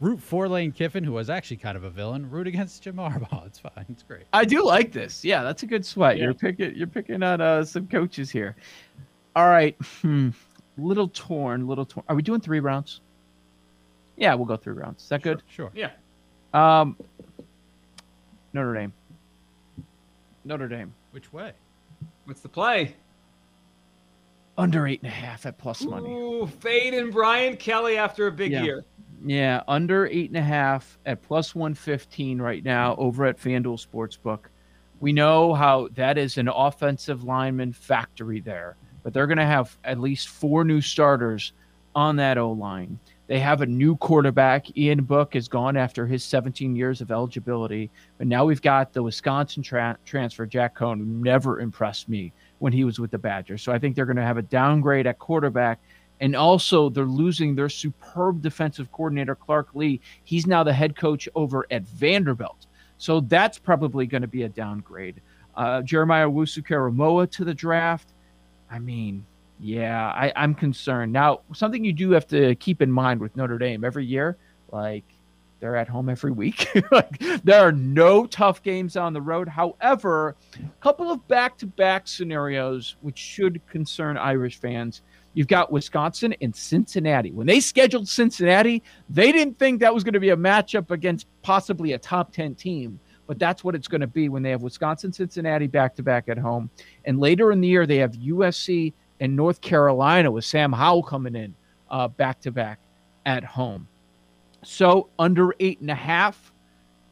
root 0.00 0.20
for 0.20 0.48
Lane 0.48 0.72
Kiffin, 0.72 1.04
who 1.04 1.12
was 1.12 1.30
actually 1.30 1.58
kind 1.58 1.76
of 1.76 1.84
a 1.84 1.90
villain. 1.90 2.30
Root 2.30 2.46
against 2.46 2.82
Jim 2.82 2.96
Harbaugh. 2.96 3.46
It's 3.46 3.58
fine. 3.58 3.86
It's 3.88 4.02
great. 4.02 4.24
I 4.32 4.44
do 4.44 4.64
like 4.64 4.92
this. 4.92 5.24
Yeah, 5.24 5.42
that's 5.42 5.62
a 5.62 5.66
good 5.66 5.84
sweat. 5.84 6.16
Yeah. 6.16 6.24
You're 6.24 6.34
picking 6.34 6.74
you're 6.74 6.86
picking 6.86 7.22
on 7.22 7.40
uh, 7.40 7.64
some 7.64 7.86
coaches 7.86 8.30
here. 8.30 8.56
All 9.36 9.48
right. 9.48 9.76
Hmm. 10.02 10.30
Little 10.76 11.08
torn, 11.08 11.66
little 11.66 11.84
torn. 11.84 12.04
Are 12.08 12.16
we 12.16 12.22
doing 12.22 12.40
three 12.40 12.60
rounds? 12.60 13.00
Yeah, 14.16 14.34
we'll 14.34 14.46
go 14.46 14.56
three 14.56 14.74
rounds. 14.74 15.02
Is 15.02 15.08
that 15.08 15.22
good? 15.22 15.42
Sure. 15.48 15.70
Yeah. 15.74 15.90
Um 16.52 16.96
Notre 18.52 18.74
Dame. 18.74 18.92
Notre 20.44 20.68
Dame. 20.68 20.92
Which 21.10 21.32
way? 21.32 21.52
What's 22.24 22.40
the 22.40 22.48
play? 22.48 22.94
Under 24.56 24.86
eight 24.86 25.02
and 25.02 25.10
a 25.10 25.14
half 25.14 25.46
at 25.46 25.58
plus 25.58 25.82
money. 25.82 26.10
Ooh, 26.12 26.46
Fade 26.46 26.94
and 26.94 27.12
Brian 27.12 27.56
Kelly 27.56 27.96
after 27.96 28.26
a 28.28 28.32
big 28.32 28.52
Yeah. 28.52 28.62
year. 28.62 28.84
Yeah, 29.26 29.62
under 29.66 30.06
eight 30.06 30.28
and 30.30 30.36
a 30.36 30.42
half 30.42 30.98
at 31.06 31.22
plus 31.22 31.54
115 31.54 32.40
right 32.40 32.62
now 32.62 32.94
over 32.96 33.24
at 33.24 33.38
FanDuel 33.38 33.84
Sportsbook. 33.84 34.46
We 35.00 35.12
know 35.12 35.54
how 35.54 35.88
that 35.94 36.18
is 36.18 36.38
an 36.38 36.48
offensive 36.48 37.24
lineman 37.24 37.72
factory 37.72 38.40
there, 38.40 38.76
but 39.02 39.12
they're 39.12 39.26
going 39.26 39.38
to 39.38 39.46
have 39.46 39.76
at 39.82 39.98
least 39.98 40.28
four 40.28 40.62
new 40.64 40.80
starters 40.80 41.52
on 41.94 42.16
that 42.16 42.38
O 42.38 42.52
line. 42.52 42.98
They 43.26 43.40
have 43.40 43.62
a 43.62 43.66
new 43.66 43.96
quarterback. 43.96 44.76
Ian 44.76 45.04
Book 45.04 45.34
is 45.34 45.48
gone 45.48 45.76
after 45.76 46.06
his 46.06 46.22
17 46.22 46.76
years 46.76 47.00
of 47.00 47.10
eligibility, 47.10 47.90
but 48.18 48.26
now 48.26 48.44
we've 48.44 48.60
got 48.60 48.92
the 48.92 49.02
Wisconsin 49.02 49.62
tra- 49.62 49.98
transfer, 50.04 50.44
Jack 50.44 50.76
Coan, 50.76 51.22
never 51.22 51.60
impressed 51.60 52.08
me 52.08 52.32
when 52.58 52.72
he 52.72 52.84
was 52.84 52.98
with 52.98 53.10
the 53.10 53.18
Badgers. 53.18 53.62
So 53.62 53.72
I 53.72 53.78
think 53.78 53.96
they're 53.96 54.04
going 54.04 54.16
to 54.16 54.22
have 54.22 54.36
a 54.36 54.42
downgrade 54.42 55.06
at 55.06 55.18
quarterback. 55.18 55.80
And 56.20 56.36
also, 56.36 56.90
they're 56.90 57.04
losing 57.04 57.54
their 57.54 57.68
superb 57.68 58.40
defensive 58.40 58.92
coordinator, 58.92 59.34
Clark 59.34 59.74
Lea. 59.74 60.00
He's 60.22 60.46
now 60.46 60.62
the 60.62 60.72
head 60.72 60.94
coach 60.94 61.28
over 61.34 61.66
at 61.70 61.82
Vanderbilt. 61.82 62.66
So 62.98 63.20
that's 63.20 63.58
probably 63.58 64.06
going 64.06 64.22
to 64.22 64.28
be 64.28 64.44
a 64.44 64.48
downgrade. 64.48 65.20
Uh, 65.56 65.82
Jeremiah 65.82 66.28
Wusu 66.28 67.30
to 67.30 67.44
the 67.44 67.54
draft. 67.54 68.12
I 68.70 68.78
mean, 68.78 69.26
yeah, 69.60 70.08
I, 70.08 70.32
I'm 70.36 70.54
concerned. 70.54 71.12
Now, 71.12 71.40
something 71.54 71.84
you 71.84 71.92
do 71.92 72.10
have 72.10 72.26
to 72.28 72.54
keep 72.56 72.82
in 72.82 72.90
mind 72.90 73.20
with 73.20 73.36
Notre 73.36 73.58
Dame 73.58 73.84
every 73.84 74.04
year, 74.04 74.36
like 74.72 75.04
they're 75.60 75.76
at 75.76 75.88
home 75.88 76.10
every 76.10 76.32
week. 76.32 76.68
like, 76.90 77.18
there 77.42 77.60
are 77.60 77.72
no 77.72 78.26
tough 78.26 78.62
games 78.62 78.96
on 78.96 79.14
the 79.14 79.20
road. 79.22 79.48
However, 79.48 80.36
a 80.56 80.82
couple 80.82 81.10
of 81.10 81.26
back-to-back 81.28 82.06
scenarios 82.06 82.96
which 83.00 83.18
should 83.18 83.66
concern 83.66 84.18
Irish 84.18 84.60
fans. 84.60 85.00
You've 85.32 85.48
got 85.48 85.72
Wisconsin 85.72 86.34
and 86.42 86.54
Cincinnati. 86.54 87.32
When 87.32 87.46
they 87.46 87.60
scheduled 87.60 88.08
Cincinnati, 88.08 88.82
they 89.08 89.32
didn't 89.32 89.58
think 89.58 89.80
that 89.80 89.94
was 89.94 90.04
going 90.04 90.12
to 90.12 90.20
be 90.20 90.30
a 90.30 90.36
matchup 90.36 90.90
against 90.90 91.26
possibly 91.42 91.92
a 91.92 91.98
top 91.98 92.32
10 92.32 92.54
team, 92.56 93.00
but 93.26 93.38
that's 93.38 93.64
what 93.64 93.74
it's 93.74 93.88
going 93.88 94.02
to 94.02 94.06
be 94.06 94.28
when 94.28 94.42
they 94.42 94.50
have 94.50 94.62
Wisconsin, 94.62 95.12
Cincinnati 95.12 95.66
back 95.66 95.94
to 95.96 96.02
back 96.02 96.28
at 96.28 96.36
home. 96.36 96.68
And 97.06 97.18
later 97.18 97.52
in 97.52 97.62
the 97.62 97.68
year, 97.68 97.86
they 97.86 97.96
have 97.96 98.12
USC 98.12 98.92
and 99.20 99.36
North 99.36 99.60
Carolina 99.60 100.30
with 100.30 100.44
Sam 100.44 100.72
Howell 100.72 101.02
coming 101.04 101.34
in 101.34 101.54
back 102.16 102.40
to 102.40 102.50
back 102.50 102.80
at 103.26 103.44
home. 103.44 103.88
So 104.62 105.10
under 105.18 105.54
eight 105.60 105.80
and 105.80 105.90
a 105.90 105.94
half, 105.94 106.52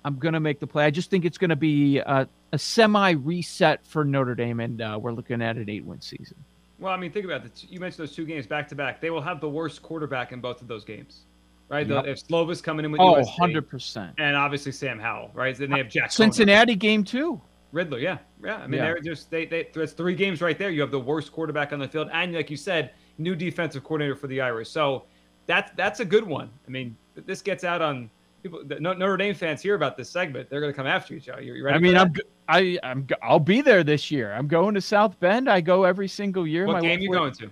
I'm 0.04 0.18
going 0.18 0.34
to 0.34 0.40
make 0.40 0.60
the 0.60 0.66
play. 0.66 0.84
I 0.84 0.90
just 0.90 1.10
think 1.10 1.24
it's 1.24 1.38
going 1.38 1.50
to 1.50 1.56
be 1.56 2.00
uh, 2.00 2.24
a, 2.24 2.28
a 2.52 2.58
semi 2.58 3.12
reset 3.12 3.84
for 3.86 4.04
Notre 4.04 4.34
Dame, 4.34 4.60
and 4.60 4.80
uh, 4.80 4.98
we're 5.00 5.12
looking 5.12 5.42
at 5.42 5.56
an 5.56 5.68
eight 5.68 5.84
win 5.84 6.00
season. 6.00 6.36
Well, 6.78 6.92
I 6.92 6.96
mean, 6.96 7.12
think 7.12 7.24
about 7.24 7.44
it. 7.44 7.64
You 7.68 7.78
mentioned 7.78 8.08
those 8.08 8.16
two 8.16 8.24
games 8.24 8.46
back 8.46 8.68
to 8.68 8.74
back. 8.74 9.00
They 9.00 9.10
will 9.10 9.20
have 9.20 9.40
the 9.40 9.48
worst 9.48 9.82
quarterback 9.82 10.32
in 10.32 10.40
both 10.40 10.60
of 10.60 10.68
those 10.68 10.84
games, 10.84 11.26
right? 11.68 11.86
Yep. 11.86 12.04
The, 12.04 12.10
if 12.10 12.26
Slovis 12.26 12.60
coming 12.62 12.84
in 12.84 12.90
with 12.90 13.00
oh, 13.00 13.14
USC, 13.14 13.38
100%. 13.38 14.14
And 14.18 14.34
obviously 14.34 14.72
Sam 14.72 14.98
Howell, 14.98 15.30
right? 15.32 15.56
Then 15.56 15.70
they 15.70 15.74
uh, 15.74 15.84
have 15.84 15.88
Jack 15.88 16.10
Cincinnati 16.10 16.74
game 16.74 17.04
too. 17.04 17.40
Ridder, 17.72 17.98
yeah, 17.98 18.18
yeah. 18.44 18.56
I 18.56 18.66
mean, 18.66 18.78
yeah. 18.78 18.84
they're 18.84 19.00
just 19.00 19.30
they 19.30 19.46
they. 19.46 19.68
There's 19.72 19.92
three 19.92 20.14
games 20.14 20.42
right 20.42 20.58
there. 20.58 20.70
You 20.70 20.82
have 20.82 20.90
the 20.90 21.00
worst 21.00 21.32
quarterback 21.32 21.72
on 21.72 21.78
the 21.78 21.88
field, 21.88 22.10
and 22.12 22.34
like 22.34 22.50
you 22.50 22.56
said, 22.56 22.92
new 23.18 23.34
defensive 23.34 23.82
coordinator 23.82 24.14
for 24.14 24.26
the 24.26 24.40
Irish. 24.40 24.68
So 24.68 25.04
that's 25.46 25.72
that's 25.76 26.00
a 26.00 26.04
good 26.04 26.24
one. 26.24 26.50
I 26.66 26.70
mean, 26.70 26.96
this 27.14 27.40
gets 27.40 27.64
out 27.64 27.80
on 27.80 28.10
people. 28.42 28.62
Notre 28.80 29.16
Dame 29.16 29.34
fans 29.34 29.62
hear 29.62 29.74
about 29.74 29.96
this 29.96 30.10
segment, 30.10 30.50
they're 30.50 30.60
going 30.60 30.72
to 30.72 30.76
come 30.76 30.86
after 30.86 31.14
you, 31.14 31.20
Joe. 31.20 31.38
You 31.38 31.64
ready? 31.64 31.76
I 31.76 31.78
mean, 31.78 31.96
I'm 31.96 32.12
I 32.48 32.78
I'm 32.82 33.06
I'll 33.22 33.38
be 33.38 33.62
there 33.62 33.84
this 33.84 34.10
year. 34.10 34.32
I'm 34.32 34.48
going 34.48 34.74
to 34.74 34.80
South 34.80 35.18
Bend. 35.20 35.48
I 35.48 35.60
go 35.60 35.84
every 35.84 36.08
single 36.08 36.46
year. 36.46 36.66
What 36.66 36.74
My 36.74 36.80
game 36.80 37.00
you 37.00 37.10
going 37.10 37.32
to? 37.34 37.50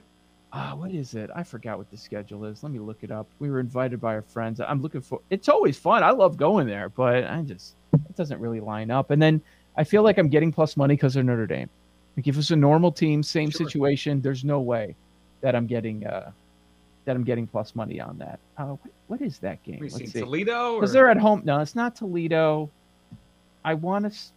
Ah, 0.53 0.73
uh, 0.73 0.77
what 0.77 0.91
is 0.91 1.15
it? 1.15 1.31
I 1.35 1.45
forgot 1.45 1.79
what 1.79 1.91
the 1.93 1.97
schedule 1.97 2.45
is. 2.45 2.65
Let 2.65 2.73
me 2.73 2.81
look 2.81 2.99
it 3.03 3.13
up. 3.13 3.29
We 3.39 3.51
were 3.51 3.61
invited 3.61 4.01
by 4.01 4.15
our 4.15 4.23
friends. 4.23 4.61
I'm 4.61 4.83
looking 4.83 5.01
for. 5.01 5.21
It's 5.31 5.49
always 5.49 5.79
fun. 5.79 6.03
I 6.03 6.11
love 6.11 6.37
going 6.37 6.67
there, 6.67 6.89
but 6.89 7.25
I 7.25 7.43
just 7.43 7.77
it 7.93 8.17
doesn't 8.17 8.41
really 8.41 8.61
line 8.61 8.91
up. 8.91 9.11
And 9.11 9.23
then 9.23 9.41
I 9.77 9.85
feel 9.85 10.03
like 10.03 10.19
I'm 10.19 10.29
getting 10.29 10.53
plus 10.53 10.77
money 10.77 10.95
because 10.95 11.17
of 11.17 11.25
Notre 11.25 11.47
Dame. 11.47 11.71
Like 12.17 12.27
if 12.27 12.37
it's 12.37 12.51
a 12.51 12.57
normal 12.57 12.93
team, 12.93 13.23
same 13.23 13.51
sure. 13.51 13.67
situation, 13.67 14.21
there's 14.21 14.45
no 14.45 14.61
way 14.61 14.95
that 15.41 15.55
I'm 15.55 15.67
getting 15.67 16.07
uh 16.07 16.33
that 17.05 17.17
I'm 17.17 17.25
getting 17.25 17.47
plus 17.47 17.75
money 17.75 18.01
on 18.01 18.19
that. 18.19 18.39
Uh, 18.59 18.67
what, 18.67 18.93
what 19.09 19.23
is 19.23 19.39
that 19.39 19.63
game? 19.63 19.79
Let's 19.81 19.97
see. 19.97 20.07
Toledo? 20.07 20.77
Because 20.77 20.93
they're 20.93 21.09
at 21.09 21.17
home. 21.17 21.43
No, 21.45 21.61
it's 21.61 21.75
not 21.75 21.97
Toledo. 21.97 22.71
I 23.65 23.75
want 23.75 24.05
to. 24.05 24.11
Is 24.11 24.33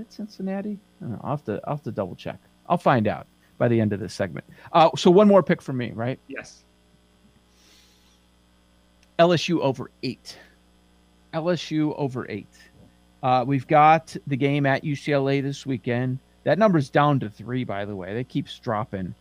it 0.00 0.12
Cincinnati? 0.12 0.78
I 1.02 1.06
will 1.06 1.30
have 1.30 1.44
to. 1.44 1.60
I'll 1.64 1.76
have 1.76 1.84
to 1.84 1.92
double 1.92 2.16
check. 2.16 2.38
I'll 2.68 2.78
find 2.78 3.06
out 3.06 3.26
by 3.58 3.68
the 3.68 3.80
end 3.80 3.92
of 3.92 4.00
this 4.00 4.12
segment. 4.12 4.44
Uh, 4.72 4.90
so 4.96 5.10
one 5.10 5.28
more 5.28 5.42
pick 5.42 5.62
for 5.62 5.72
me, 5.72 5.92
right? 5.94 6.18
Yes. 6.28 6.64
LSU 9.18 9.60
over 9.60 9.90
eight. 10.02 10.36
LSU 11.32 11.94
over 11.96 12.26
eight. 12.28 12.52
Uh, 13.22 13.44
we've 13.46 13.66
got 13.66 14.16
the 14.26 14.36
game 14.36 14.66
at 14.66 14.84
UCLA 14.84 15.42
this 15.42 15.66
weekend. 15.66 16.18
That 16.44 16.58
number's 16.58 16.90
down 16.90 17.20
to 17.20 17.30
three, 17.30 17.64
by 17.64 17.84
the 17.84 17.96
way. 17.96 18.14
That 18.14 18.28
keeps 18.28 18.58
dropping 18.58 19.14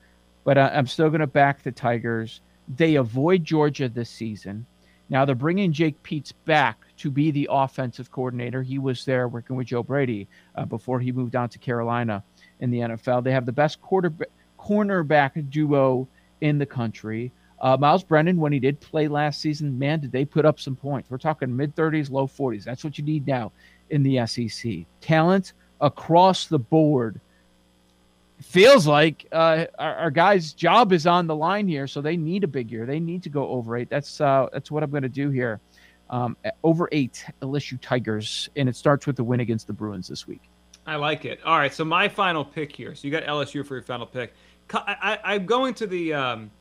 but 0.46 0.58
uh, 0.58 0.70
I'm 0.72 0.88
still 0.88 1.10
going 1.10 1.20
to 1.20 1.28
back 1.28 1.62
the 1.62 1.72
Tigers. 1.74 2.40
They 2.78 2.96
avoid 2.96 3.44
Georgia 3.44 3.90
this 3.90 4.10
season. 4.10 4.66
Now 5.10 5.26
they're 5.26 5.36
bringing 5.36 5.74
Jake 5.74 6.02
Peetz 6.04 6.32
back 6.46 6.80
to 6.98 7.12
be 7.12 7.32
the 7.32 7.50
offensive 7.52 8.12
coordinator. 8.12 8.64
He 8.64 8.80
was 8.80 9.04
there 9.04 9.28
working 9.28 9.56
with 9.56 9.68
Joe 9.68 9.84
Brady 9.84 10.28
uh, 10.56 10.66
before 10.66 11.00
he 11.00 11.12
moved 11.12 11.36
on 11.36 11.50
to 11.50 11.60
Carolina 11.60 12.24
in 12.60 12.72
the 12.72 12.80
NFL. 12.80 13.24
They 13.24 13.32
have 13.32 13.46
the 13.46 13.52
best 13.52 13.82
quarterback 13.82 14.30
cornerback 14.58 15.52
duo 15.52 16.08
in 16.42 16.58
the 16.58 16.66
country. 16.66 17.32
Uh, 17.60 17.78
Myles 17.78 18.04
Brennan, 18.04 18.38
when 18.38 18.52
he 18.52 18.60
did 18.60 18.80
play 18.80 19.08
last 19.08 19.42
season, 19.42 19.78
man, 19.78 20.00
did 20.00 20.12
they 20.12 20.26
put 20.26 20.46
up 20.46 20.60
some 20.60 20.76
points. 20.76 21.10
We're 21.10 21.20
talking 21.20 21.56
mid 21.56 21.76
30s, 21.76 22.10
low 22.10 22.26
40s. 22.26 22.64
That's 22.64 22.84
what 22.84 22.98
you 22.98 23.04
need 23.04 23.28
now 23.28 23.52
in 23.90 24.04
the 24.04 24.26
SEC. 24.26 24.86
Talent 25.02 25.54
across 25.82 26.48
the 26.48 26.60
board 26.60 27.20
feels 28.42 28.86
like 28.86 29.26
uh, 29.32 29.66
our, 29.80 29.96
our, 29.96 30.12
guy's 30.12 30.54
job 30.54 30.92
is 30.92 31.08
on 31.08 31.28
the 31.28 31.36
line 31.36 31.68
here, 31.68 31.88
so 31.88 32.02
they 32.02 32.18
need 32.18 32.44
a 32.44 32.48
big 32.48 32.72
year. 32.72 32.86
They 32.86 33.00
need 33.00 33.24
to 33.24 33.30
go 33.30 33.48
over 33.48 33.78
eight. 33.78 33.90
That's 33.90 34.20
uh, 34.20 34.48
that's 34.52 34.72
what 34.72 34.84
I'm 34.84 34.92
going 34.92 35.04
to 35.04 35.10
do 35.10 35.30
here. 35.30 35.60
Um, 36.10 36.38
over 36.64 36.88
eight 36.92 37.26
LSU 37.42 37.80
Tigers, 37.82 38.50
and 38.56 38.70
it 38.70 38.76
starts 38.76 39.08
with 39.08 39.16
the 39.16 39.24
win 39.24 39.40
against 39.40 39.68
the 39.68 39.74
Bruins 39.74 40.08
this 40.08 40.28
week. 40.28 40.42
I 40.86 40.98
like 40.98 41.26
it. 41.26 41.40
All 41.44 41.58
right, 41.58 41.74
so 41.74 41.84
my 41.84 42.08
final 42.08 42.46
pick 42.46 42.76
here. 42.76 42.94
So 42.94 43.08
you 43.08 43.12
got 43.12 43.24
LSU 43.24 43.66
for 43.66 43.74
your 43.74 43.84
final 43.84 44.06
pick. 44.06 44.34
I, 44.74 45.36
am 45.36 45.46
going 45.46 45.74
to 45.76 45.88
the 45.88 46.14
um, 46.14 46.52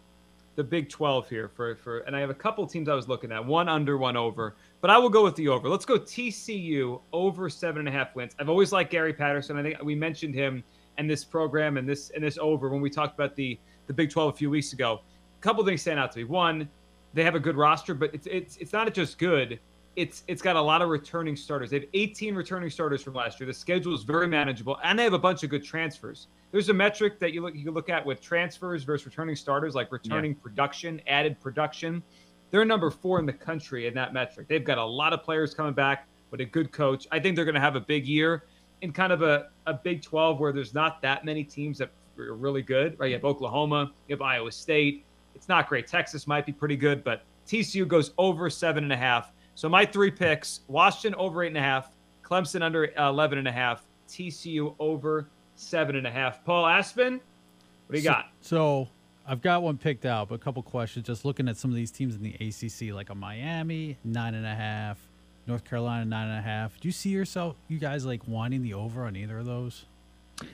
the 0.56 0.64
Big 0.64 0.88
12 0.88 1.28
here 1.28 1.48
for 1.48 1.74
for, 1.76 1.98
and 2.00 2.14
I 2.14 2.20
have 2.20 2.30
a 2.30 2.34
couple 2.34 2.66
teams 2.66 2.88
I 2.88 2.94
was 2.94 3.08
looking 3.08 3.32
at. 3.32 3.44
One 3.44 3.68
under, 3.68 3.98
one 3.98 4.16
over. 4.16 4.56
But 4.80 4.90
I 4.90 4.98
will 4.98 5.08
go 5.08 5.24
with 5.24 5.34
the 5.36 5.48
over. 5.48 5.68
Let's 5.68 5.84
go 5.84 5.98
TCU 5.98 7.00
over 7.12 7.48
seven 7.50 7.80
and 7.80 7.88
a 7.88 7.92
half 7.92 8.14
wins. 8.14 8.34
I've 8.38 8.48
always 8.48 8.72
liked 8.72 8.90
Gary 8.90 9.12
Patterson. 9.12 9.56
I 9.56 9.62
think 9.62 9.82
we 9.82 9.94
mentioned 9.94 10.34
him 10.34 10.62
and 10.98 11.10
this 11.10 11.24
program 11.24 11.76
and 11.76 11.88
this 11.88 12.10
and 12.10 12.22
this 12.22 12.38
over 12.38 12.68
when 12.68 12.80
we 12.80 12.90
talked 12.90 13.14
about 13.14 13.34
the 13.34 13.58
the 13.86 13.92
Big 13.92 14.10
12 14.10 14.34
a 14.34 14.36
few 14.36 14.50
weeks 14.50 14.72
ago. 14.72 15.00
A 15.38 15.42
couple 15.42 15.64
things 15.64 15.82
stand 15.82 15.98
out 15.98 16.12
to 16.12 16.18
me. 16.18 16.24
One, 16.24 16.68
they 17.12 17.24
have 17.24 17.34
a 17.34 17.40
good 17.40 17.56
roster, 17.56 17.94
but 17.94 18.14
it's 18.14 18.26
it's 18.26 18.56
it's 18.58 18.72
not 18.72 18.92
just 18.94 19.18
good. 19.18 19.58
It's 19.96 20.24
it's 20.26 20.42
got 20.42 20.56
a 20.56 20.60
lot 20.60 20.82
of 20.82 20.88
returning 20.88 21.36
starters. 21.36 21.70
They 21.70 21.80
have 21.80 21.88
18 21.94 22.34
returning 22.34 22.70
starters 22.70 23.02
from 23.02 23.14
last 23.14 23.38
year. 23.38 23.46
The 23.46 23.54
schedule 23.54 23.94
is 23.94 24.02
very 24.02 24.26
manageable, 24.26 24.78
and 24.82 24.98
they 24.98 25.04
have 25.04 25.12
a 25.12 25.18
bunch 25.18 25.42
of 25.44 25.50
good 25.50 25.64
transfers. 25.64 26.28
There's 26.50 26.68
a 26.68 26.74
metric 26.74 27.18
that 27.20 27.32
you 27.32 27.42
look 27.42 27.54
you 27.54 27.64
can 27.64 27.74
look 27.74 27.88
at 27.88 28.04
with 28.04 28.20
transfers 28.20 28.84
versus 28.84 29.06
returning 29.06 29.36
starters, 29.36 29.74
like 29.74 29.92
returning 29.92 30.32
yeah. 30.32 30.42
production, 30.42 31.00
added 31.06 31.40
production. 31.40 32.02
They're 32.50 32.64
number 32.64 32.90
four 32.90 33.18
in 33.18 33.26
the 33.26 33.32
country 33.32 33.86
in 33.86 33.94
that 33.94 34.12
metric. 34.12 34.48
They've 34.48 34.64
got 34.64 34.78
a 34.78 34.84
lot 34.84 35.12
of 35.12 35.22
players 35.22 35.54
coming 35.54 35.74
back 35.74 36.06
with 36.30 36.40
a 36.40 36.44
good 36.44 36.72
coach. 36.72 37.06
I 37.10 37.18
think 37.18 37.36
they're 37.36 37.44
going 37.44 37.56
to 37.56 37.60
have 37.60 37.76
a 37.76 37.80
big 37.80 38.06
year 38.06 38.44
in 38.82 38.92
kind 38.92 39.12
of 39.12 39.22
a, 39.22 39.48
a 39.66 39.74
Big 39.74 40.02
12 40.02 40.38
where 40.38 40.52
there's 40.52 40.74
not 40.74 41.00
that 41.02 41.24
many 41.24 41.42
teams 41.42 41.78
that 41.78 41.90
are 42.18 42.34
really 42.34 42.62
good, 42.62 42.98
right? 42.98 43.08
You 43.08 43.14
have 43.14 43.24
Oklahoma, 43.24 43.92
you 44.08 44.14
have 44.14 44.22
Iowa 44.22 44.52
State. 44.52 45.04
It's 45.34 45.48
not 45.48 45.68
great. 45.68 45.86
Texas 45.86 46.26
might 46.26 46.46
be 46.46 46.52
pretty 46.52 46.76
good, 46.76 47.02
but 47.02 47.24
TCU 47.46 47.88
goes 47.88 48.12
over 48.18 48.48
seven 48.50 48.84
and 48.84 48.92
a 48.92 48.96
half. 48.96 49.32
So 49.54 49.68
my 49.68 49.84
three 49.84 50.10
picks: 50.10 50.60
Washington 50.68 51.18
over 51.18 51.42
eight 51.44 51.48
and 51.48 51.56
a 51.56 51.62
half, 51.62 51.90
Clemson 52.22 52.62
under 52.62 52.92
uh, 52.98 53.08
eleven 53.08 53.38
and 53.38 53.48
a 53.48 53.52
half, 53.52 53.84
TCU 54.08 54.74
over 54.78 55.28
seven 55.54 55.96
and 55.96 56.06
a 56.06 56.10
half. 56.10 56.44
Paul 56.44 56.66
Aspen, 56.66 57.14
what 57.14 57.92
do 57.92 57.98
you 57.98 58.04
so, 58.04 58.10
got? 58.10 58.26
So 58.40 58.88
I've 59.26 59.40
got 59.40 59.62
one 59.62 59.78
picked 59.78 60.04
out, 60.04 60.28
but 60.28 60.36
a 60.36 60.38
couple 60.38 60.62
questions. 60.62 61.06
Just 61.06 61.24
looking 61.24 61.48
at 61.48 61.56
some 61.56 61.70
of 61.70 61.76
these 61.76 61.90
teams 61.90 62.14
in 62.14 62.22
the 62.22 62.34
ACC, 62.34 62.94
like 62.94 63.10
a 63.10 63.14
Miami 63.14 63.96
nine 64.04 64.34
and 64.34 64.46
a 64.46 64.54
half, 64.54 64.98
North 65.46 65.64
Carolina 65.64 66.04
nine 66.04 66.28
and 66.28 66.38
a 66.38 66.42
half. 66.42 66.78
Do 66.80 66.88
you 66.88 66.92
see 66.92 67.10
yourself, 67.10 67.56
you 67.68 67.78
guys, 67.78 68.04
like 68.04 68.26
wanting 68.26 68.62
the 68.62 68.74
over 68.74 69.04
on 69.04 69.16
either 69.16 69.38
of 69.38 69.46
those? 69.46 69.86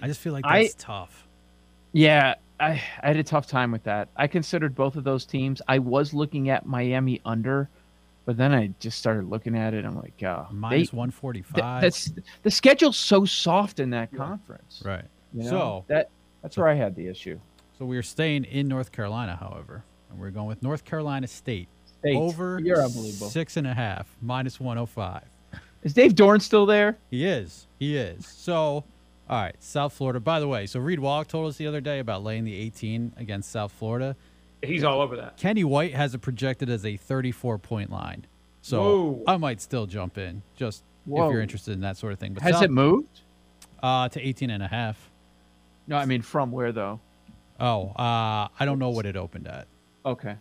I 0.02 0.06
just 0.06 0.20
feel 0.20 0.32
like 0.32 0.44
that's 0.44 0.74
I, 0.74 0.78
tough. 0.78 1.26
Yeah, 1.92 2.34
I, 2.60 2.70
I 3.02 3.06
had 3.06 3.16
a 3.16 3.22
tough 3.22 3.46
time 3.46 3.72
with 3.72 3.82
that. 3.84 4.08
I 4.16 4.26
considered 4.26 4.74
both 4.74 4.96
of 4.96 5.04
those 5.04 5.24
teams. 5.24 5.62
I 5.66 5.78
was 5.78 6.14
looking 6.14 6.50
at 6.50 6.66
Miami 6.66 7.20
under, 7.24 7.68
but 8.24 8.36
then 8.36 8.52
I 8.52 8.72
just 8.78 8.98
started 8.98 9.28
looking 9.28 9.56
at 9.56 9.74
it. 9.74 9.84
I'm 9.84 9.96
like, 9.96 10.22
oh, 10.22 10.46
minus 10.50 10.92
one 10.92 11.10
forty 11.10 11.42
five. 11.42 11.82
That's 11.82 12.12
the 12.42 12.50
schedule's 12.50 12.96
so 12.96 13.24
soft 13.24 13.80
in 13.80 13.90
that 13.90 14.14
conference. 14.14 14.82
Right. 14.84 15.04
You 15.32 15.44
know, 15.44 15.50
so 15.50 15.84
that 15.88 16.10
that's 16.42 16.56
where 16.56 16.68
I 16.68 16.74
had 16.74 16.94
the 16.94 17.06
issue. 17.06 17.38
So 17.78 17.84
we're 17.84 18.02
staying 18.02 18.44
in 18.44 18.68
North 18.68 18.92
Carolina, 18.92 19.36
however, 19.36 19.84
and 20.10 20.20
we're 20.20 20.30
going 20.30 20.46
with 20.46 20.62
North 20.62 20.84
Carolina 20.84 21.26
State 21.26 21.68
State. 22.00 22.16
Over 22.16 22.60
six 23.02 23.56
and 23.56 23.66
a 23.66 23.74
half, 23.74 24.08
minus 24.22 24.58
105. 24.58 25.22
Is 25.82 25.92
Dave 25.92 26.14
Doeren 26.14 26.40
still 26.40 26.66
there? 26.66 26.96
He 27.10 27.26
is. 27.26 27.66
He 27.78 27.96
is. 27.96 28.26
So, 28.26 28.56
all 29.28 29.42
right, 29.42 29.54
South 29.58 29.92
Florida. 29.92 30.20
By 30.20 30.40
the 30.40 30.48
way, 30.48 30.66
so 30.66 30.80
Reed 30.80 30.98
Wallach 30.98 31.28
told 31.28 31.48
us 31.48 31.56
the 31.56 31.66
other 31.66 31.80
day 31.80 31.98
about 31.98 32.22
laying 32.22 32.44
the 32.44 32.54
18 32.54 33.14
against 33.16 33.50
South 33.50 33.72
Florida. 33.72 34.16
He's 34.62 34.84
all 34.84 35.00
over 35.00 35.16
that. 35.16 35.36
Kenny 35.36 35.64
White 35.64 35.94
has 35.94 36.14
it 36.14 36.18
projected 36.18 36.68
as 36.68 36.84
a 36.84 36.96
34 36.96 37.58
point 37.58 37.90
line. 37.90 38.26
So 38.62 38.80
Whoa. 38.82 39.24
I 39.26 39.36
might 39.36 39.60
still 39.60 39.86
jump 39.86 40.18
in 40.18 40.42
just 40.54 40.84
Whoa. 41.06 41.26
if 41.26 41.32
you're 41.32 41.42
interested 41.42 41.72
in 41.72 41.80
that 41.80 41.96
sort 41.96 42.12
of 42.12 42.18
thing. 42.18 42.34
But 42.34 42.42
Has 42.42 42.56
South, 42.56 42.64
it 42.64 42.70
moved? 42.70 43.20
Uh, 43.82 44.08
to 44.10 44.20
18 44.20 44.50
and 44.50 44.62
a 44.62 44.68
half. 44.68 45.10
No, 45.86 45.96
I 45.96 46.04
mean 46.04 46.22
from 46.22 46.52
where 46.52 46.72
though? 46.72 47.00
Oh, 47.58 47.88
uh, 47.88 48.48
I 48.58 48.64
don't 48.64 48.78
know 48.78 48.90
what 48.90 49.06
it 49.06 49.16
opened 49.16 49.46
at. 49.48 49.66
Okay 50.04 50.36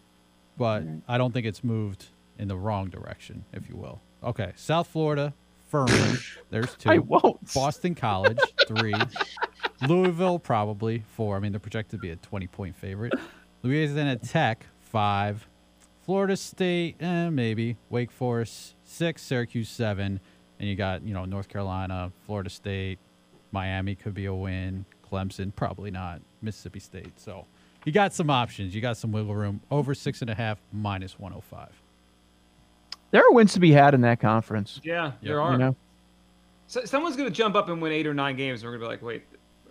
but 0.59 0.83
I 1.07 1.17
don't 1.17 1.33
think 1.33 1.47
it's 1.47 1.63
moved 1.63 2.07
in 2.37 2.49
the 2.49 2.57
wrong 2.57 2.89
direction, 2.89 3.45
if 3.53 3.67
you 3.69 3.77
will. 3.77 4.01
Okay, 4.23 4.51
South 4.55 4.87
Florida, 4.87 5.33
Furman. 5.69 6.17
There's 6.51 6.75
two. 6.75 6.89
I 6.89 6.97
won't. 6.99 7.53
Boston 7.53 7.95
College, 7.95 8.37
three. 8.67 8.93
Louisville, 9.87 10.37
probably 10.37 11.03
four. 11.15 11.37
I 11.37 11.39
mean, 11.39 11.53
they're 11.53 11.59
projected 11.59 11.99
to 11.99 12.01
be 12.01 12.11
a 12.11 12.17
20 12.17 12.47
point 12.47 12.75
favorite. 12.75 13.13
Louisiana 13.63 14.15
Tech, 14.17 14.65
five. 14.79 15.47
Florida 16.05 16.35
State, 16.35 16.95
eh, 16.99 17.29
maybe. 17.29 17.77
Wake 17.89 18.11
Forest 18.11 18.75
six, 18.83 19.21
Syracuse 19.21 19.69
seven, 19.69 20.19
and 20.59 20.67
you 20.67 20.75
got 20.75 21.03
you 21.03 21.13
know 21.13 21.25
North 21.25 21.47
Carolina, 21.47 22.11
Florida 22.25 22.49
State, 22.49 22.97
Miami 23.51 23.95
could 23.95 24.13
be 24.13 24.25
a 24.25 24.33
win. 24.33 24.85
Clemson 25.09 25.53
probably 25.55 25.91
not. 25.91 26.21
Mississippi 26.41 26.79
State. 26.79 27.19
So 27.19 27.45
you 27.85 27.91
got 27.91 28.13
some 28.13 28.29
options. 28.29 28.73
You 28.73 28.81
got 28.81 28.97
some 28.97 29.11
wiggle 29.11 29.35
room. 29.35 29.61
Over 29.69 29.93
six 29.93 30.21
and 30.21 30.29
a 30.29 30.35
half, 30.35 30.59
minus 30.71 31.19
one 31.19 31.31
hundred 31.31 31.43
five. 31.45 31.81
There 33.11 33.21
are 33.21 33.31
wins 33.31 33.53
to 33.53 33.59
be 33.59 33.71
had 33.71 33.93
in 33.93 34.01
that 34.01 34.19
conference. 34.19 34.79
Yeah, 34.83 35.13
there 35.21 35.41
are. 35.41 35.53
You 35.53 35.57
know? 35.57 35.75
So, 36.67 36.85
someone's 36.85 37.15
going 37.15 37.27
to 37.27 37.35
jump 37.35 37.55
up 37.55 37.69
and 37.69 37.81
win 37.81 37.91
eight 37.91 38.05
or 38.05 38.13
nine 38.13 38.35
games, 38.35 38.61
and 38.61 38.71
we're 38.71 38.77
going 38.77 38.91
to 38.91 38.97
be 38.97 39.07
like, 39.07 39.23
wait, 39.23 39.23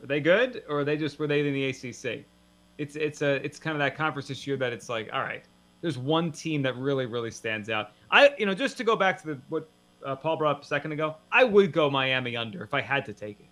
are 0.03 0.07
they 0.07 0.19
good, 0.19 0.65
or 0.69 0.81
are 0.81 0.85
they 0.85 0.97
just 0.97 1.19
were 1.19 1.29
they 1.29 1.47
in 1.47 1.55
the 1.55 1.67
ACC? 1.67 2.25
It's 2.79 2.97
it's 2.97 3.23
a 3.23 3.45
it's 3.45 3.59
kind 3.59 3.75
of 3.75 3.81
that 3.81 3.97
conference 3.97 4.29
this 4.29 4.47
year 4.47 4.57
that 4.57 4.73
it's 4.73 4.89
like, 4.89 5.11
all 5.13 5.21
right, 5.21 5.45
there's 5.81 5.99
one 5.99 6.33
team 6.33 6.63
that 6.63 6.77
really 6.77 7.07
really 7.07 7.31
stands 7.31 7.69
out. 7.69 7.93
I 8.11 8.35
you 8.39 8.47
know 8.47 8.55
just 8.55 8.77
to 8.79 8.85
go 8.85 8.97
back 8.97 9.21
to 9.23 9.27
the 9.29 9.39
what 9.49 9.69
uh, 10.05 10.17
Paul 10.17 10.37
brought 10.37 10.57
up 10.57 10.63
a 10.63 10.67
second 10.67 10.93
ago, 10.93 11.17
I 11.33 11.45
would 11.45 11.73
go 11.73 11.91
Miami 11.91 12.37
under 12.37 12.63
if 12.63 12.73
I 12.75 12.81
had 12.81 13.05
to 13.07 13.13
take 13.13 13.41
it. 13.41 13.47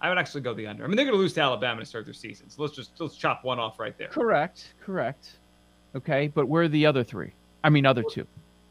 I 0.00 0.08
would 0.08 0.16
actually 0.16 0.40
go 0.40 0.54
the 0.54 0.66
under. 0.66 0.82
I 0.82 0.86
mean, 0.86 0.96
they're 0.96 1.04
going 1.04 1.16
to 1.16 1.20
lose 1.20 1.34
to 1.34 1.42
Alabama 1.42 1.80
to 1.80 1.86
start 1.86 2.06
their 2.06 2.14
season, 2.14 2.48
so 2.48 2.62
let's 2.62 2.74
just 2.74 2.98
let's 2.98 3.16
chop 3.16 3.44
one 3.44 3.58
off 3.58 3.78
right 3.78 3.96
there. 3.98 4.08
Correct, 4.08 4.72
correct. 4.80 5.38
Okay, 5.94 6.28
but 6.28 6.48
where 6.48 6.62
are 6.62 6.68
the 6.68 6.86
other 6.86 7.04
three? 7.04 7.32
I 7.62 7.68
mean, 7.68 7.84
other 7.84 8.02
two. 8.10 8.26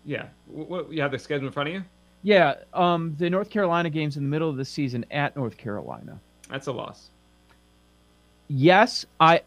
Yeah, 0.06 0.26
what, 0.48 0.92
you 0.92 1.02
have 1.02 1.12
the 1.12 1.20
schedule 1.20 1.46
in 1.46 1.54
front 1.54 1.70
of 1.70 1.76
you. 1.76 1.84
Yeah, 2.24 2.56
um, 2.74 3.16
the 3.20 3.30
North 3.30 3.50
Carolina 3.50 3.90
games 3.90 4.18
in 4.18 4.24
the 4.24 4.30
middle 4.30 4.50
of 4.50 4.58
the 4.58 4.66
season 4.66 5.06
at 5.12 5.36
North 5.36 5.58
Carolina. 5.58 6.20
That's 6.50 6.68
a 6.68 6.72
loss. 6.72 7.12
Yes, 8.48 9.06
I, 9.20 9.42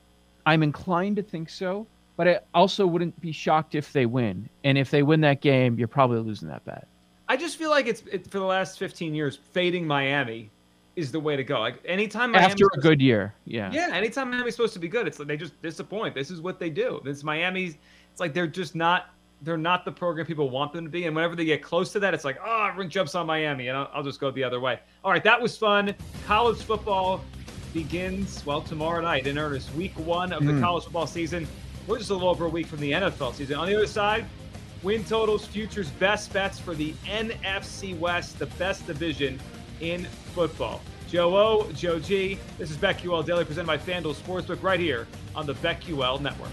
I'm 0.47 0.63
inclined 0.63 1.17
to 1.17 1.23
think 1.23 1.49
so, 1.49 1.87
but 2.17 2.29
I 2.29 2.41
also 2.55 2.87
wouldn't 2.87 3.19
be 3.21 3.33
shocked 3.33 3.75
if 3.75 3.93
they 3.93 4.07
win. 4.07 4.49
And 4.65 4.77
if 4.77 4.91
they 4.91 5.03
win 5.03 5.21
that 5.23 5.41
game, 5.41 5.79
you're 5.79 5.89
probably 5.89 6.21
losing 6.21 6.49
that 6.49 6.65
bet. 6.65 6.87
I 7.29 7.37
just 7.37 7.57
feel 7.57 7.71
like 7.71 7.87
it's 7.87 8.03
it, 8.13 8.31
for 8.31 8.39
the 8.39 8.45
last 8.45 8.79
15 8.79 9.15
years, 9.15 9.39
fading 9.53 9.87
Miami 9.87 10.51
is 10.97 11.11
the 11.11 11.21
way 11.21 11.37
to 11.37 11.45
go. 11.45 11.61
Like 11.61 11.83
anytime 11.85 12.33
Miami's 12.33 12.53
after 12.53 12.67
a 12.75 12.81
good 12.81 13.01
year, 13.01 13.35
yeah, 13.47 13.71
yeah, 13.73 13.89
anytime 13.93 14.31
Miami's 14.31 14.55
supposed 14.55 14.75
to 14.75 14.79
be 14.79 14.89
good, 14.89 15.07
it's 15.07 15.19
like 15.19 15.29
they 15.29 15.37
just 15.37 15.61
disappoint. 15.63 16.15
This 16.15 16.31
is 16.31 16.41
what 16.41 16.59
they 16.59 16.71
do. 16.71 17.01
This 17.05 17.25
Miami's. 17.25 17.77
It's 18.11 18.21
like 18.21 18.35
they're 18.35 18.47
just 18.47 18.75
not. 18.75 19.11
They're 19.41 19.57
not 19.57 19.85
the 19.85 19.91
program 19.91 20.27
people 20.27 20.51
want 20.51 20.73
them 20.73 20.85
to 20.85 20.91
be, 20.91 21.07
and 21.07 21.17
whenever 21.17 21.35
they 21.35 21.45
get 21.45 21.63
close 21.63 21.91
to 21.93 22.01
that, 22.01 22.15
it's 22.15 22.25
like, 22.25 22.39
ah, 22.45 22.67
oh, 22.67 22.69
everyone 22.69 22.91
jumps 22.91 23.17
on 23.17 23.27
Miami, 23.27 23.69
and 23.69 23.77
I'll, 23.77 23.91
I'll 23.93 24.03
just 24.05 24.21
go 24.21 24.31
the 24.31 24.45
other 24.45 24.61
way. 24.61 24.79
All 25.03 25.11
right, 25.11 25.25
that 25.25 25.41
was 25.41 25.57
fun. 25.57 25.95
College 26.27 26.63
football 26.63 27.25
begins 27.73 28.45
well 28.45 28.61
tomorrow 28.61 29.00
night 29.00 29.26
in 29.26 29.38
earnest. 29.38 29.75
Week 29.75 29.93
one 29.99 30.33
of 30.33 30.45
the 30.45 30.52
mm. 30.52 30.61
college 30.61 30.85
football 30.85 31.07
season. 31.07 31.47
We're 31.87 31.99
just 31.99 32.11
a 32.11 32.14
little 32.14 32.29
over 32.29 32.47
a 32.47 32.49
week 32.49 32.67
from 32.67 32.81
the 32.81 32.93
NFL 32.93 33.35
season. 33.35 33.57
On 33.57 33.67
the 33.67 33.76
other 33.76 33.87
side, 33.87 34.25
win 34.83 35.05
totals, 35.05 35.47
futures, 35.47 35.91
best 35.91 36.33
bets 36.33 36.59
for 36.59 36.75
the 36.75 36.93
NFC 37.07 37.99
West, 37.99 38.38
the 38.38 38.47
best 38.47 38.87
division 38.87 39.41
in 39.81 40.05
football. 40.35 40.81
Joe 41.09 41.37
O, 41.37 41.73
Joe 41.73 41.99
G. 41.99 42.38
This 42.57 42.71
is 42.71 42.76
BetQL 42.76 43.26
Daily 43.26 43.45
presented 43.45 43.67
by 43.67 43.79
FanDuel 43.79 44.14
Sportsbook 44.14 44.62
right 44.62 44.81
here 44.81 45.07
on 45.35 45.47
the 45.47 45.55
BetQL 45.55 46.21
Network. 46.21 46.50